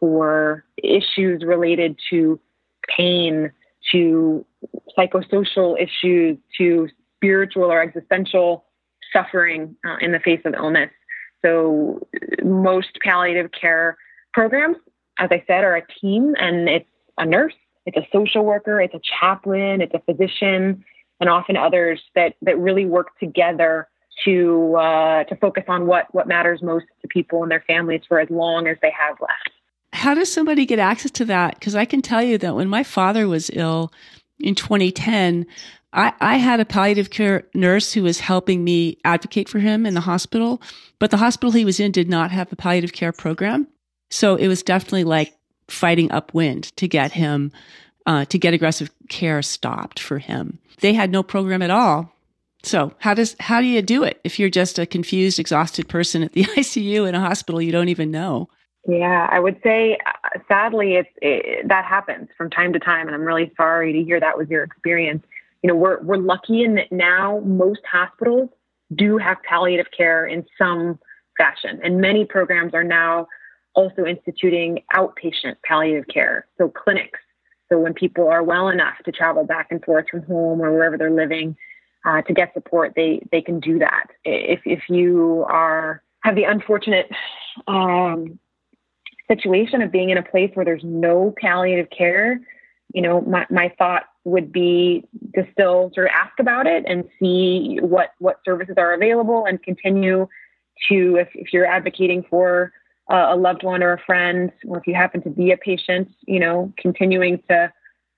for 0.00 0.64
issues 0.82 1.42
related 1.44 1.98
to 2.10 2.38
pain, 2.96 3.50
to 3.90 4.44
psychosocial 4.96 5.76
issues, 5.80 6.38
to 6.56 6.88
spiritual 7.16 7.64
or 7.64 7.82
existential 7.82 8.64
suffering 9.12 9.74
uh, 9.86 9.96
in 10.00 10.12
the 10.12 10.20
face 10.20 10.40
of 10.44 10.54
illness. 10.54 10.90
So, 11.44 12.06
most 12.42 12.98
palliative 13.02 13.50
care 13.52 13.96
programs, 14.32 14.76
as 15.18 15.28
I 15.30 15.42
said, 15.46 15.64
are 15.64 15.76
a 15.76 15.86
team 16.00 16.34
and 16.38 16.68
it's 16.68 16.88
a 17.16 17.24
nurse, 17.24 17.54
it's 17.86 17.96
a 17.96 18.06
social 18.12 18.44
worker, 18.44 18.80
it's 18.80 18.94
a 18.94 19.00
chaplain, 19.20 19.80
it's 19.80 19.94
a 19.94 20.00
physician, 20.00 20.84
and 21.20 21.30
often 21.30 21.56
others 21.56 22.00
that, 22.14 22.34
that 22.42 22.58
really 22.58 22.86
work 22.86 23.18
together 23.18 23.88
to 24.24 24.76
uh, 24.76 25.24
to 25.24 25.36
focus 25.36 25.64
on 25.68 25.86
what 25.86 26.12
what 26.14 26.26
matters 26.26 26.62
most 26.62 26.86
to 27.02 27.08
people 27.08 27.42
and 27.42 27.50
their 27.50 27.64
families 27.66 28.02
for 28.08 28.20
as 28.20 28.28
long 28.30 28.66
as 28.66 28.76
they 28.82 28.92
have 28.98 29.16
left. 29.20 29.50
How 29.92 30.14
does 30.14 30.32
somebody 30.32 30.66
get 30.66 30.78
access 30.78 31.10
to 31.12 31.24
that? 31.26 31.54
Because 31.54 31.74
I 31.74 31.84
can 31.84 32.02
tell 32.02 32.22
you 32.22 32.38
that 32.38 32.54
when 32.54 32.68
my 32.68 32.82
father 32.82 33.26
was 33.26 33.50
ill 33.52 33.92
in 34.38 34.54
2010, 34.54 35.46
I, 35.92 36.12
I 36.20 36.36
had 36.36 36.60
a 36.60 36.64
palliative 36.64 37.10
care 37.10 37.44
nurse 37.54 37.92
who 37.92 38.02
was 38.02 38.20
helping 38.20 38.62
me 38.62 38.98
advocate 39.04 39.48
for 39.48 39.58
him 39.58 39.86
in 39.86 39.94
the 39.94 40.00
hospital, 40.00 40.60
but 40.98 41.10
the 41.10 41.16
hospital 41.16 41.50
he 41.50 41.64
was 41.64 41.80
in 41.80 41.92
did 41.92 42.08
not 42.08 42.30
have 42.30 42.52
a 42.52 42.56
palliative 42.56 42.92
care 42.92 43.12
program. 43.12 43.66
So 44.10 44.36
it 44.36 44.48
was 44.48 44.62
definitely 44.62 45.04
like 45.04 45.34
fighting 45.68 46.10
upwind 46.12 46.76
to 46.76 46.88
get 46.88 47.12
him, 47.12 47.52
uh, 48.06 48.26
to 48.26 48.38
get 48.38 48.54
aggressive 48.54 48.90
care 49.08 49.42
stopped 49.42 49.98
for 49.98 50.18
him. 50.18 50.58
They 50.80 50.92
had 50.92 51.10
no 51.10 51.22
program 51.22 51.62
at 51.62 51.70
all. 51.70 52.12
So 52.62 52.92
how 52.98 53.14
does, 53.14 53.36
how 53.40 53.60
do 53.60 53.66
you 53.66 53.82
do 53.82 54.02
it 54.02 54.20
if 54.24 54.38
you're 54.38 54.50
just 54.50 54.78
a 54.78 54.86
confused, 54.86 55.38
exhausted 55.38 55.88
person 55.88 56.22
at 56.22 56.32
the 56.32 56.44
ICU 56.56 57.08
in 57.08 57.14
a 57.14 57.20
hospital 57.20 57.62
you 57.62 57.72
don't 57.72 57.88
even 57.88 58.10
know? 58.10 58.48
Yeah, 58.88 59.28
I 59.30 59.38
would 59.38 59.60
say 59.62 59.98
uh, 60.06 60.38
sadly 60.48 60.94
it's 60.94 61.10
it, 61.20 61.68
that 61.68 61.84
happens 61.84 62.28
from 62.36 62.48
time 62.48 62.72
to 62.72 62.78
time 62.78 63.06
and 63.06 63.14
I'm 63.14 63.22
really 63.22 63.52
sorry 63.56 63.92
to 63.92 64.02
hear 64.02 64.18
that 64.18 64.38
was 64.38 64.48
your 64.48 64.64
experience 64.64 65.22
you 65.62 65.68
know, 65.68 65.74
we're, 65.74 66.00
we're 66.02 66.18
lucky 66.18 66.62
in 66.62 66.74
that 66.76 66.92
now 66.92 67.40
most 67.44 67.80
hospitals 67.90 68.50
do 68.94 69.18
have 69.18 69.38
palliative 69.42 69.90
care 69.96 70.24
in 70.26 70.44
some 70.56 70.98
fashion. 71.36 71.80
And 71.82 72.00
many 72.00 72.24
programs 72.24 72.74
are 72.74 72.84
now 72.84 73.26
also 73.74 74.04
instituting 74.04 74.82
outpatient 74.94 75.56
palliative 75.64 76.06
care. 76.12 76.46
So 76.58 76.68
clinics. 76.68 77.20
So 77.70 77.78
when 77.78 77.92
people 77.92 78.28
are 78.28 78.42
well 78.42 78.68
enough 78.68 78.94
to 79.04 79.12
travel 79.12 79.44
back 79.44 79.68
and 79.70 79.84
forth 79.84 80.06
from 80.10 80.22
home 80.22 80.62
or 80.62 80.72
wherever 80.72 80.96
they're 80.96 81.10
living 81.10 81.56
uh, 82.04 82.22
to 82.22 82.32
get 82.32 82.52
support, 82.54 82.92
they, 82.96 83.26
they 83.32 83.40
can 83.40 83.60
do 83.60 83.78
that. 83.78 84.06
If, 84.24 84.60
if 84.64 84.88
you 84.88 85.44
are, 85.48 86.02
have 86.22 86.34
the 86.34 86.44
unfortunate 86.44 87.10
um, 87.66 88.38
situation 89.30 89.82
of 89.82 89.92
being 89.92 90.10
in 90.10 90.18
a 90.18 90.22
place 90.22 90.50
where 90.54 90.64
there's 90.64 90.84
no 90.84 91.34
palliative 91.40 91.88
care, 91.90 92.40
you 92.94 93.02
know, 93.02 93.20
my, 93.22 93.46
my 93.50 93.72
thought 93.78 94.04
would 94.28 94.52
be 94.52 95.04
to 95.34 95.46
still 95.52 95.90
sort 95.94 96.06
of 96.06 96.12
ask 96.14 96.38
about 96.38 96.66
it 96.66 96.84
and 96.86 97.04
see 97.18 97.78
what 97.80 98.10
what 98.18 98.40
services 98.44 98.74
are 98.76 98.92
available 98.92 99.44
and 99.46 99.62
continue 99.62 100.28
to 100.88 101.16
if, 101.16 101.28
if 101.34 101.52
you're 101.52 101.66
advocating 101.66 102.24
for 102.28 102.72
uh, 103.10 103.28
a 103.30 103.36
loved 103.36 103.62
one 103.62 103.82
or 103.82 103.94
a 103.94 104.00
friend 104.04 104.52
or 104.66 104.78
if 104.78 104.86
you 104.86 104.94
happen 104.94 105.22
to 105.22 105.30
be 105.30 105.50
a 105.50 105.56
patient 105.56 106.08
you 106.26 106.38
know 106.38 106.72
continuing 106.76 107.42
to 107.48 107.72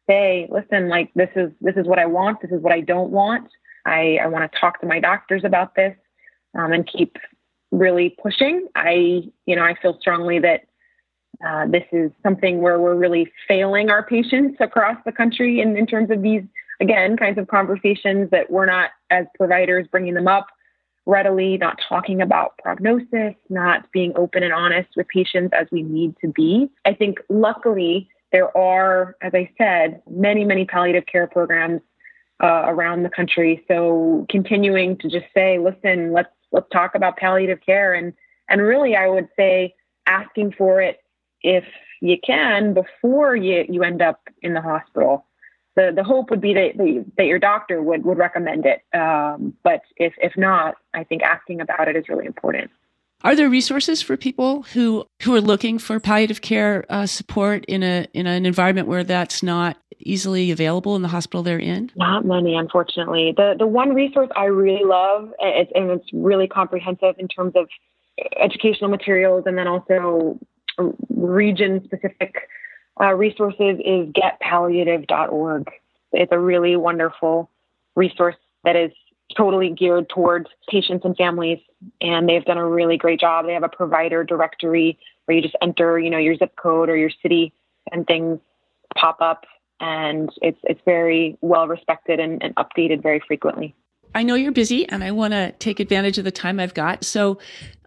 say 0.08 0.48
listen 0.50 0.88
like 0.88 1.10
this 1.14 1.30
is 1.36 1.50
this 1.60 1.76
is 1.76 1.86
what 1.86 1.98
i 1.98 2.06
want 2.06 2.40
this 2.42 2.50
is 2.50 2.60
what 2.60 2.72
i 2.72 2.80
don't 2.80 3.10
want 3.10 3.48
i 3.86 4.18
i 4.22 4.26
want 4.26 4.50
to 4.50 4.58
talk 4.58 4.80
to 4.80 4.86
my 4.86 5.00
doctors 5.00 5.42
about 5.44 5.74
this 5.74 5.94
um, 6.58 6.72
and 6.72 6.86
keep 6.86 7.16
really 7.70 8.16
pushing 8.22 8.66
i 8.74 9.22
you 9.46 9.56
know 9.56 9.62
i 9.62 9.74
feel 9.80 9.96
strongly 10.00 10.38
that 10.38 10.62
uh, 11.46 11.66
this 11.66 11.84
is 11.92 12.10
something 12.22 12.60
where 12.60 12.78
we're 12.78 12.94
really 12.94 13.30
failing 13.48 13.88
our 13.88 14.04
patients 14.04 14.58
across 14.60 14.96
the 15.06 15.12
country 15.12 15.60
in, 15.60 15.76
in 15.76 15.86
terms 15.86 16.10
of 16.10 16.22
these, 16.22 16.42
again, 16.80 17.16
kinds 17.16 17.38
of 17.38 17.48
conversations 17.48 18.28
that 18.30 18.50
we're 18.50 18.66
not, 18.66 18.90
as 19.10 19.24
providers, 19.36 19.86
bringing 19.90 20.14
them 20.14 20.28
up 20.28 20.48
readily, 21.06 21.56
not 21.56 21.78
talking 21.88 22.20
about 22.20 22.58
prognosis, 22.58 23.34
not 23.48 23.90
being 23.90 24.12
open 24.16 24.42
and 24.42 24.52
honest 24.52 24.90
with 24.96 25.08
patients 25.08 25.52
as 25.58 25.66
we 25.72 25.82
need 25.82 26.14
to 26.20 26.28
be. 26.28 26.68
I 26.84 26.92
think 26.92 27.18
luckily 27.30 28.08
there 28.32 28.54
are, 28.56 29.16
as 29.22 29.32
I 29.34 29.50
said, 29.56 30.02
many, 30.08 30.44
many 30.44 30.66
palliative 30.66 31.06
care 31.06 31.26
programs 31.26 31.80
uh, 32.42 32.64
around 32.66 33.02
the 33.02 33.10
country. 33.10 33.64
So 33.68 34.26
continuing 34.28 34.96
to 34.98 35.08
just 35.08 35.26
say, 35.34 35.58
listen, 35.58 36.12
let's 36.12 36.30
let's 36.52 36.68
talk 36.72 36.94
about 36.94 37.16
palliative 37.16 37.60
care 37.64 37.94
and 37.94 38.12
and 38.48 38.60
really 38.60 38.96
I 38.96 39.08
would 39.08 39.28
say 39.36 39.74
asking 40.06 40.52
for 40.58 40.80
it 40.80 41.00
if 41.42 41.64
you 42.00 42.16
can 42.24 42.74
before 42.74 43.36
you, 43.36 43.64
you 43.68 43.82
end 43.82 44.02
up 44.02 44.20
in 44.42 44.54
the 44.54 44.60
hospital. 44.60 45.26
The, 45.76 45.92
the 45.94 46.02
hope 46.02 46.30
would 46.30 46.40
be 46.40 46.52
that, 46.54 47.04
that, 47.16 47.26
your 47.26 47.38
doctor 47.38 47.80
would, 47.80 48.04
would 48.04 48.18
recommend 48.18 48.66
it. 48.66 48.82
Um, 48.96 49.54
but 49.62 49.82
if, 49.96 50.12
if 50.18 50.36
not, 50.36 50.74
I 50.92 51.04
think 51.04 51.22
asking 51.22 51.60
about 51.60 51.88
it 51.88 51.96
is 51.96 52.08
really 52.08 52.26
important. 52.26 52.70
Are 53.22 53.36
there 53.36 53.50
resources 53.50 54.00
for 54.00 54.16
people 54.16 54.62
who, 54.62 55.04
who 55.22 55.34
are 55.34 55.40
looking 55.40 55.78
for 55.78 56.00
palliative 56.00 56.40
care 56.40 56.86
uh, 56.88 57.06
support 57.06 57.64
in 57.66 57.82
a 57.82 58.06
in 58.14 58.26
an 58.26 58.46
environment 58.46 58.88
where 58.88 59.04
that's 59.04 59.42
not 59.42 59.76
easily 59.98 60.50
available 60.50 60.96
in 60.96 61.02
the 61.02 61.08
hospital 61.08 61.42
they're 61.42 61.58
in? 61.58 61.90
Not 61.96 62.24
many, 62.24 62.56
unfortunately. 62.56 63.34
The 63.36 63.54
the 63.58 63.66
one 63.66 63.94
resource 63.94 64.30
I 64.34 64.44
really 64.46 64.84
love, 64.84 65.32
and 65.38 65.60
it's, 65.60 65.72
and 65.74 65.90
it's 65.90 66.06
really 66.12 66.48
comprehensive 66.48 67.16
in 67.18 67.28
terms 67.28 67.52
of 67.56 67.68
educational 68.38 68.90
materials, 68.90 69.44
and 69.46 69.58
then 69.58 69.66
also 69.66 70.38
region 71.10 71.82
specific 71.84 72.36
uh, 73.00 73.12
resources 73.14 73.78
is 73.84 74.08
getpalliative.org. 74.12 75.70
It's 76.12 76.32
a 76.32 76.38
really 76.38 76.76
wonderful 76.76 77.50
resource 77.94 78.36
that 78.64 78.76
is 78.76 78.92
totally 79.36 79.70
geared 79.70 80.08
towards 80.08 80.46
patients 80.68 81.04
and 81.04 81.16
families. 81.16 81.58
And 82.00 82.28
they've 82.28 82.44
done 82.44 82.58
a 82.58 82.68
really 82.68 82.96
great 82.96 83.20
job. 83.20 83.46
They 83.46 83.54
have 83.54 83.62
a 83.62 83.68
provider 83.68 84.24
directory 84.24 84.98
where 85.24 85.36
you 85.36 85.42
just 85.42 85.56
enter, 85.62 85.98
you 85.98 86.10
know, 86.10 86.18
your 86.18 86.36
zip 86.36 86.56
code 86.56 86.88
or 86.88 86.96
your 86.96 87.10
city 87.22 87.52
and 87.92 88.06
things 88.06 88.38
pop 88.96 89.18
up. 89.20 89.44
And 89.80 90.28
it's, 90.42 90.58
it's 90.64 90.80
very 90.84 91.38
well 91.40 91.66
respected 91.66 92.20
and, 92.20 92.42
and 92.42 92.54
updated 92.56 93.02
very 93.02 93.20
frequently. 93.26 93.74
I 94.14 94.22
know 94.22 94.34
you're 94.34 94.52
busy 94.52 94.88
and 94.88 95.04
I 95.04 95.12
want 95.12 95.32
to 95.32 95.52
take 95.52 95.80
advantage 95.80 96.18
of 96.18 96.24
the 96.24 96.32
time 96.32 96.58
I've 96.58 96.74
got. 96.74 97.04
So 97.04 97.38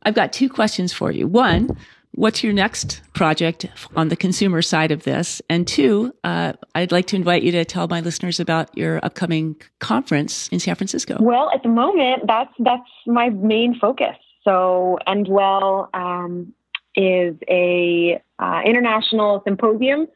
I've 0.04 0.16
got 0.16 0.34
two 0.34 0.50
questions 0.50 0.94
for 0.94 1.12
you. 1.12 1.28
One, 1.28 1.78
what's 2.14 2.44
your 2.44 2.54
next 2.54 3.02
project 3.14 3.66
on 3.96 4.10
the 4.10 4.16
consumer 4.16 4.62
side 4.62 4.92
of 4.92 5.04
this? 5.04 5.42
And 5.50 5.68
two, 5.68 6.14
uh, 6.24 6.54
I'd 6.76 6.92
like 6.92 7.08
to 7.08 7.16
invite 7.16 7.44
you 7.44 7.52
to 7.54 7.66
tell 7.66 7.88
my 7.88 8.00
listeners 8.00 8.40
about 8.40 8.76
your 8.78 9.00
upcoming 9.04 9.56
conference 9.80 10.48
in 10.50 10.60
San 10.60 10.76
Francisco. 10.76 11.18
Well, 11.20 11.50
at 11.54 11.64
the 11.64 11.70
moment, 11.70 12.24
that's 12.28 12.54
that's 12.60 12.90
my 13.06 13.30
main 13.30 13.78
focus. 13.80 14.16
So, 14.44 15.00
Endwell 15.08 15.90
um, 15.94 16.54
is 16.96 17.36
a 17.50 18.22
uh, 18.40 18.62
international 18.66 19.42
symposium 19.46 20.08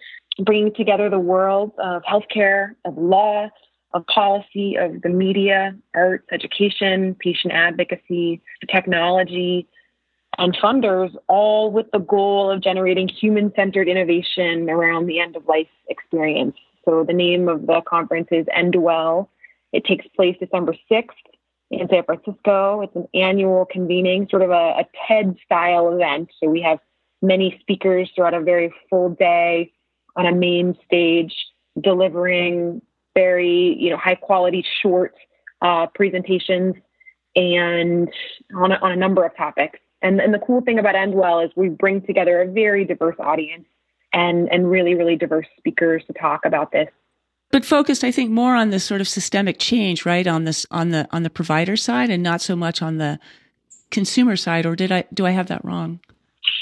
bringing 0.43 0.73
together 0.73 1.09
the 1.09 1.19
world 1.19 1.71
of 1.81 2.03
healthcare, 2.03 2.75
of 2.85 2.97
law, 2.97 3.49
of 3.93 4.05
policy, 4.07 4.75
of 4.75 5.01
the 5.01 5.09
media, 5.09 5.75
arts, 5.95 6.25
education, 6.31 7.15
patient 7.19 7.53
advocacy, 7.53 8.41
technology, 8.69 9.67
and 10.37 10.55
funders, 10.57 11.15
all 11.27 11.71
with 11.71 11.87
the 11.91 11.99
goal 11.99 12.51
of 12.51 12.61
generating 12.61 13.07
human 13.07 13.51
centered 13.55 13.87
innovation 13.87 14.69
around 14.69 15.07
the 15.07 15.19
end 15.19 15.35
of 15.35 15.47
life 15.47 15.67
experience. 15.89 16.55
So 16.85 17.03
the 17.03 17.13
name 17.13 17.49
of 17.49 17.65
the 17.65 17.81
conference 17.87 18.27
is 18.31 18.45
Endwell. 18.55 19.27
It 19.73 19.83
takes 19.85 20.05
place 20.15 20.37
December 20.39 20.75
6th 20.89 21.07
in 21.71 21.87
San 21.89 22.03
Francisco. 22.03 22.81
It's 22.81 22.95
an 22.95 23.07
annual 23.13 23.65
convening, 23.65 24.27
sort 24.29 24.41
of 24.41 24.51
a, 24.51 24.79
a 24.79 24.85
TED 25.07 25.37
style 25.43 25.91
event. 25.93 26.29
So 26.41 26.49
we 26.49 26.61
have 26.61 26.79
many 27.21 27.57
speakers 27.59 28.09
throughout 28.15 28.33
a 28.33 28.41
very 28.41 28.73
full 28.89 29.09
day 29.09 29.71
on 30.15 30.25
a 30.25 30.33
main 30.33 30.77
stage 30.85 31.33
delivering 31.81 32.81
very 33.15 33.75
you 33.79 33.89
know 33.89 33.97
high 33.97 34.15
quality 34.15 34.65
short 34.81 35.15
uh, 35.61 35.87
presentations 35.93 36.75
and 37.35 38.09
on 38.55 38.71
a, 38.71 38.75
on 38.75 38.91
a 38.91 38.95
number 38.95 39.25
of 39.25 39.35
topics. 39.35 39.79
And, 40.01 40.19
and 40.21 40.33
the 40.33 40.39
cool 40.39 40.61
thing 40.61 40.77
about 40.79 40.95
Endwell 40.95 41.43
is 41.43 41.51
we 41.55 41.69
bring 41.69 42.01
together 42.01 42.41
a 42.41 42.47
very 42.47 42.85
diverse 42.85 43.15
audience 43.19 43.65
and, 44.13 44.47
and 44.51 44.69
really, 44.69 44.93
really 44.95 45.15
diverse 45.15 45.47
speakers 45.57 46.03
to 46.07 46.13
talk 46.13 46.41
about 46.45 46.71
this. 46.71 46.87
But 47.51 47.65
focused, 47.65 48.03
I 48.03 48.11
think, 48.11 48.29
more 48.29 48.55
on 48.55 48.69
this 48.69 48.83
sort 48.83 49.01
of 49.01 49.07
systemic 49.07 49.57
change, 49.57 50.05
right? 50.05 50.27
On 50.27 50.43
this, 50.43 50.65
on 50.69 50.89
the, 50.89 51.07
on 51.11 51.23
the 51.23 51.29
provider 51.29 51.77
side 51.77 52.09
and 52.09 52.21
not 52.21 52.41
so 52.41 52.55
much 52.55 52.81
on 52.81 52.97
the 52.97 53.19
consumer 53.89 54.35
side. 54.35 54.65
Or 54.65 54.75
did 54.75 54.91
I, 54.91 55.05
do 55.13 55.25
I 55.25 55.31
have 55.31 55.47
that 55.47 55.63
wrong? 55.63 55.99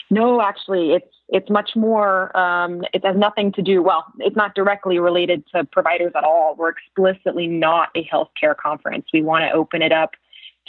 No, 0.09 0.41
actually, 0.41 0.91
it's, 0.91 1.07
it's 1.29 1.49
much 1.49 1.71
more, 1.75 2.35
um, 2.37 2.83
it 2.93 3.03
has 3.03 3.17
nothing 3.17 3.51
to 3.53 3.63
do, 3.63 3.81
well, 3.81 4.05
it's 4.19 4.35
not 4.35 4.53
directly 4.53 4.99
related 4.99 5.43
to 5.55 5.65
providers 5.65 6.11
at 6.15 6.23
all. 6.23 6.55
We're 6.55 6.69
explicitly 6.69 7.47
not 7.47 7.89
a 7.95 8.07
healthcare 8.07 8.55
conference. 8.55 9.07
We 9.11 9.23
want 9.23 9.43
to 9.43 9.51
open 9.51 9.81
it 9.81 9.91
up 9.91 10.11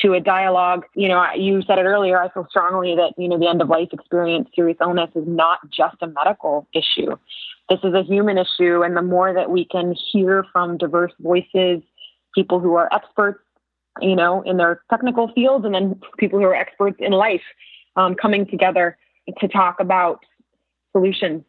to 0.00 0.12
a 0.12 0.20
dialogue. 0.20 0.84
You 0.94 1.08
know, 1.08 1.24
you 1.34 1.62
said 1.62 1.78
it 1.78 1.84
earlier. 1.84 2.20
I 2.20 2.28
feel 2.30 2.46
strongly 2.50 2.94
that, 2.96 3.14
you 3.16 3.28
know, 3.28 3.38
the 3.38 3.48
end 3.48 3.62
of 3.62 3.68
life 3.68 3.88
experience, 3.92 4.48
serious 4.54 4.78
illness 4.80 5.10
is 5.14 5.24
not 5.26 5.58
just 5.70 5.96
a 6.02 6.06
medical 6.06 6.68
issue. 6.74 7.16
This 7.68 7.80
is 7.82 7.94
a 7.94 8.02
human 8.02 8.38
issue. 8.38 8.82
And 8.82 8.96
the 8.96 9.02
more 9.02 9.32
that 9.32 9.50
we 9.50 9.64
can 9.64 9.94
hear 10.12 10.44
from 10.52 10.76
diverse 10.76 11.12
voices, 11.20 11.82
people 12.34 12.60
who 12.60 12.74
are 12.74 12.92
experts, 12.92 13.40
you 14.00 14.14
know, 14.14 14.42
in 14.42 14.58
their 14.58 14.82
technical 14.90 15.32
fields, 15.32 15.64
and 15.64 15.74
then 15.74 16.00
people 16.18 16.38
who 16.38 16.44
are 16.44 16.54
experts 16.54 16.98
in 17.00 17.12
life 17.12 17.42
um, 17.96 18.14
coming 18.14 18.46
together 18.46 18.98
to 19.38 19.48
talk 19.48 19.80
about 19.80 20.24
solutions. 20.92 21.42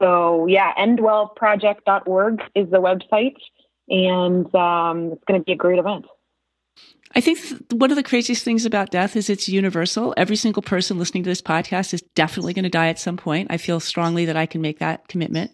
So, 0.00 0.46
yeah, 0.46 0.72
endwellproject.org 0.78 2.42
is 2.54 2.70
the 2.70 2.78
website, 2.78 3.36
and 3.88 4.52
um, 4.54 5.12
it's 5.12 5.24
going 5.28 5.38
to 5.38 5.44
be 5.44 5.52
a 5.52 5.56
great 5.56 5.78
event. 5.78 6.06
I 7.14 7.20
think 7.20 7.38
one 7.70 7.90
of 7.90 7.96
the 7.96 8.02
craziest 8.02 8.44
things 8.44 8.64
about 8.64 8.90
death 8.90 9.16
is 9.16 9.28
it's 9.28 9.48
universal. 9.48 10.14
Every 10.16 10.36
single 10.36 10.62
person 10.62 10.98
listening 10.98 11.22
to 11.24 11.30
this 11.30 11.42
podcast 11.42 11.92
is 11.92 12.02
definitely 12.14 12.54
going 12.54 12.62
to 12.64 12.70
die 12.70 12.88
at 12.88 12.98
some 12.98 13.16
point. 13.16 13.48
I 13.50 13.58
feel 13.58 13.80
strongly 13.80 14.24
that 14.26 14.36
I 14.36 14.46
can 14.46 14.60
make 14.60 14.78
that 14.78 15.08
commitment. 15.08 15.50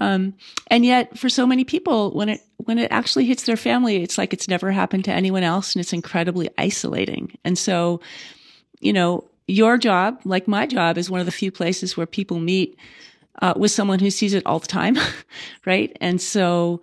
Um, 0.00 0.34
and 0.68 0.84
yet, 0.84 1.18
for 1.18 1.28
so 1.28 1.46
many 1.46 1.64
people, 1.64 2.12
when 2.12 2.28
it 2.28 2.40
when 2.58 2.78
it 2.78 2.92
actually 2.92 3.24
hits 3.24 3.44
their 3.44 3.56
family, 3.56 4.02
it's 4.02 4.16
like 4.16 4.32
it's 4.32 4.48
never 4.48 4.70
happened 4.70 5.04
to 5.06 5.12
anyone 5.12 5.42
else, 5.42 5.74
and 5.74 5.80
it's 5.80 5.92
incredibly 5.92 6.48
isolating. 6.56 7.36
And 7.44 7.58
so, 7.58 8.00
you 8.80 8.92
know, 8.92 9.28
your 9.48 9.78
job, 9.78 10.20
like 10.24 10.46
my 10.46 10.66
job, 10.66 10.98
is 10.98 11.10
one 11.10 11.20
of 11.20 11.26
the 11.26 11.32
few 11.32 11.50
places 11.50 11.96
where 11.96 12.06
people 12.06 12.38
meet 12.38 12.76
uh, 13.40 13.54
with 13.56 13.70
someone 13.70 13.98
who 13.98 14.10
sees 14.10 14.34
it 14.34 14.46
all 14.46 14.60
the 14.60 14.66
time, 14.66 14.96
right? 15.66 15.96
And 16.00 16.20
so 16.20 16.80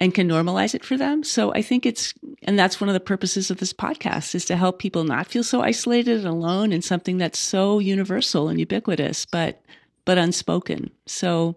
and 0.00 0.14
can 0.14 0.26
normalize 0.26 0.74
it 0.74 0.84
for 0.84 0.96
them. 0.96 1.22
So 1.22 1.52
I 1.52 1.60
think 1.60 1.84
it's, 1.84 2.14
and 2.42 2.58
that's 2.58 2.80
one 2.80 2.88
of 2.88 2.94
the 2.94 3.00
purposes 3.00 3.50
of 3.50 3.58
this 3.58 3.74
podcast 3.74 4.34
is 4.34 4.46
to 4.46 4.56
help 4.56 4.78
people 4.78 5.04
not 5.04 5.26
feel 5.26 5.44
so 5.44 5.60
isolated 5.60 6.18
and 6.18 6.26
alone 6.26 6.72
in 6.72 6.80
something 6.80 7.18
that's 7.18 7.38
so 7.38 7.78
universal 7.78 8.48
and 8.48 8.58
ubiquitous, 8.58 9.26
but, 9.26 9.62
but 10.06 10.16
unspoken. 10.16 10.90
So 11.04 11.54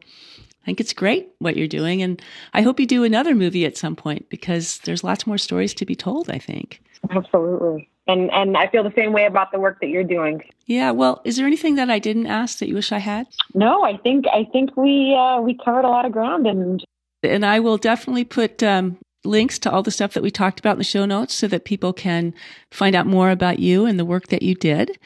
I 0.61 0.65
think 0.65 0.81
it's 0.81 0.91
great 0.91 1.29
what 1.39 1.55
you're 1.55 1.67
doing. 1.67 2.01
And 2.01 2.21
I 2.53 2.61
hope 2.61 2.81
you 2.81 2.85
do 2.85 3.05
another 3.05 3.33
movie 3.33 3.65
at 3.65 3.77
some 3.77 3.95
point 3.95 4.29
because 4.29 4.79
there's 4.79 5.05
lots 5.05 5.25
more 5.25 5.37
stories 5.37 5.73
to 5.75 5.85
be 5.85 5.95
told, 5.95 6.29
I 6.29 6.37
think. 6.37 6.81
Absolutely. 7.09 7.89
And, 8.07 8.29
and 8.33 8.57
I 8.57 8.67
feel 8.67 8.83
the 8.83 8.93
same 8.97 9.13
way 9.13 9.25
about 9.25 9.53
the 9.53 9.59
work 9.59 9.79
that 9.79 9.87
you're 9.87 10.03
doing. 10.03 10.43
Yeah. 10.65 10.91
Well, 10.91 11.21
is 11.23 11.37
there 11.37 11.47
anything 11.47 11.75
that 11.75 11.89
I 11.89 11.99
didn't 11.99 12.27
ask 12.27 12.59
that 12.59 12.67
you 12.67 12.75
wish 12.75 12.91
I 12.91 12.97
had? 12.97 13.27
No, 13.53 13.83
I 13.83 13.95
think, 13.95 14.25
I 14.27 14.45
think 14.51 14.75
we, 14.75 15.15
uh, 15.17 15.39
we 15.39 15.57
covered 15.63 15.85
a 15.85 15.89
lot 15.89 16.05
of 16.05 16.11
ground 16.11 16.45
and 16.45 16.83
and 17.23 17.45
I 17.45 17.59
will 17.59 17.77
definitely 17.77 18.25
put 18.25 18.61
um, 18.63 18.97
links 19.23 19.59
to 19.59 19.71
all 19.71 19.83
the 19.83 19.91
stuff 19.91 20.13
that 20.13 20.23
we 20.23 20.31
talked 20.31 20.59
about 20.59 20.73
in 20.73 20.79
the 20.79 20.83
show 20.83 21.05
notes 21.05 21.33
so 21.33 21.47
that 21.47 21.65
people 21.65 21.93
can 21.93 22.33
find 22.71 22.95
out 22.95 23.07
more 23.07 23.29
about 23.29 23.59
you 23.59 23.85
and 23.85 23.97
the 23.97 24.05
work 24.05 24.27
that 24.27 24.43
you 24.43 24.55
did 24.55 24.97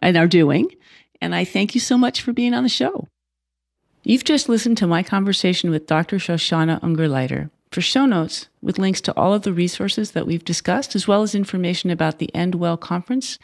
and 0.00 0.16
are 0.16 0.26
doing. 0.26 0.70
And 1.20 1.34
I 1.34 1.44
thank 1.44 1.74
you 1.74 1.80
so 1.80 1.98
much 1.98 2.22
for 2.22 2.32
being 2.32 2.54
on 2.54 2.62
the 2.62 2.68
show. 2.68 3.08
You've 4.04 4.24
just 4.24 4.48
listened 4.48 4.78
to 4.78 4.86
my 4.86 5.02
conversation 5.02 5.70
with 5.70 5.86
Dr. 5.86 6.16
Shoshana 6.16 6.80
Ungerleider. 6.80 7.50
For 7.70 7.82
show 7.82 8.06
notes 8.06 8.48
with 8.62 8.78
links 8.78 9.02
to 9.02 9.14
all 9.14 9.34
of 9.34 9.42
the 9.42 9.52
resources 9.52 10.12
that 10.12 10.26
we've 10.26 10.44
discussed, 10.44 10.96
as 10.96 11.06
well 11.06 11.22
as 11.22 11.34
information 11.34 11.90
about 11.90 12.18
the 12.18 12.34
End 12.34 12.54
Well 12.54 12.78
conference 12.78 13.38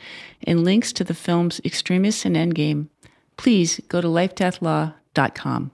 and 0.46 0.64
links 0.64 0.94
to 0.94 1.04
the 1.04 1.12
films 1.12 1.60
Extremis 1.62 2.24
and 2.24 2.34
Endgame, 2.34 2.88
please 3.37 3.82
go 3.88 4.00
to 4.00 4.08
lifedeathlaw.com. 4.08 5.70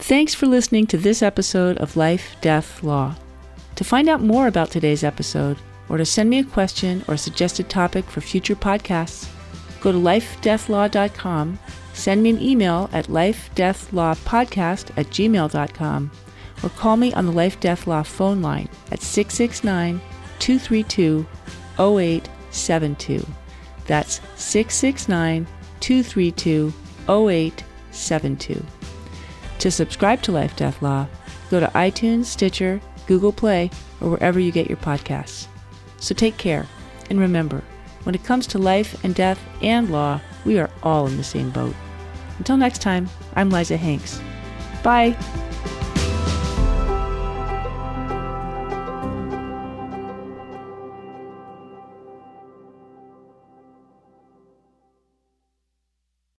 Thanks 0.00 0.34
for 0.34 0.46
listening 0.46 0.86
to 0.88 0.98
this 0.98 1.22
episode 1.22 1.76
of 1.76 1.94
Life, 1.94 2.34
Death, 2.40 2.82
Law. 2.82 3.14
To 3.76 3.84
find 3.84 4.08
out 4.08 4.22
more 4.22 4.46
about 4.46 4.70
today's 4.70 5.04
episode, 5.04 5.58
or 5.90 5.98
to 5.98 6.06
send 6.06 6.30
me 6.30 6.38
a 6.38 6.44
question 6.44 7.04
or 7.06 7.14
a 7.14 7.18
suggested 7.18 7.68
topic 7.68 8.06
for 8.06 8.22
future 8.22 8.56
podcasts, 8.56 9.28
go 9.80 9.92
to 9.92 9.98
lifedeathlaw.com, 9.98 11.58
send 11.92 12.22
me 12.22 12.30
an 12.30 12.40
email 12.40 12.88
at 12.94 13.06
lifedeathlawpodcast 13.08 14.90
at 14.96 15.06
gmail.com, 15.06 16.10
or 16.62 16.68
call 16.70 16.96
me 16.96 17.12
on 17.12 17.26
the 17.26 17.32
Life 17.32 17.60
Death 17.60 17.86
Law 17.86 18.02
phone 18.02 18.40
line 18.40 18.70
at 18.90 19.02
669 19.02 20.00
232 20.38 21.26
0872. 21.78 23.26
That's 23.86 24.22
669 24.36 25.46
232 25.80 26.72
0872. 27.06 28.66
To 29.60 29.70
subscribe 29.70 30.22
to 30.22 30.32
Life 30.32 30.56
Death 30.56 30.80
Law, 30.80 31.06
go 31.50 31.60
to 31.60 31.66
iTunes, 31.68 32.24
Stitcher, 32.24 32.80
Google 33.06 33.30
Play, 33.32 33.70
or 34.00 34.08
wherever 34.08 34.40
you 34.40 34.52
get 34.52 34.68
your 34.68 34.78
podcasts. 34.78 35.48
So 35.98 36.14
take 36.14 36.38
care, 36.38 36.66
and 37.10 37.20
remember, 37.20 37.62
when 38.04 38.14
it 38.14 38.24
comes 38.24 38.46
to 38.48 38.58
life 38.58 39.04
and 39.04 39.14
death 39.14 39.38
and 39.60 39.90
law, 39.90 40.22
we 40.46 40.58
are 40.58 40.70
all 40.82 41.06
in 41.06 41.18
the 41.18 41.24
same 41.24 41.50
boat. 41.50 41.74
Until 42.38 42.56
next 42.56 42.80
time, 42.80 43.10
I'm 43.36 43.50
Liza 43.50 43.76
Hanks. 43.76 44.22
Bye. 44.82 45.14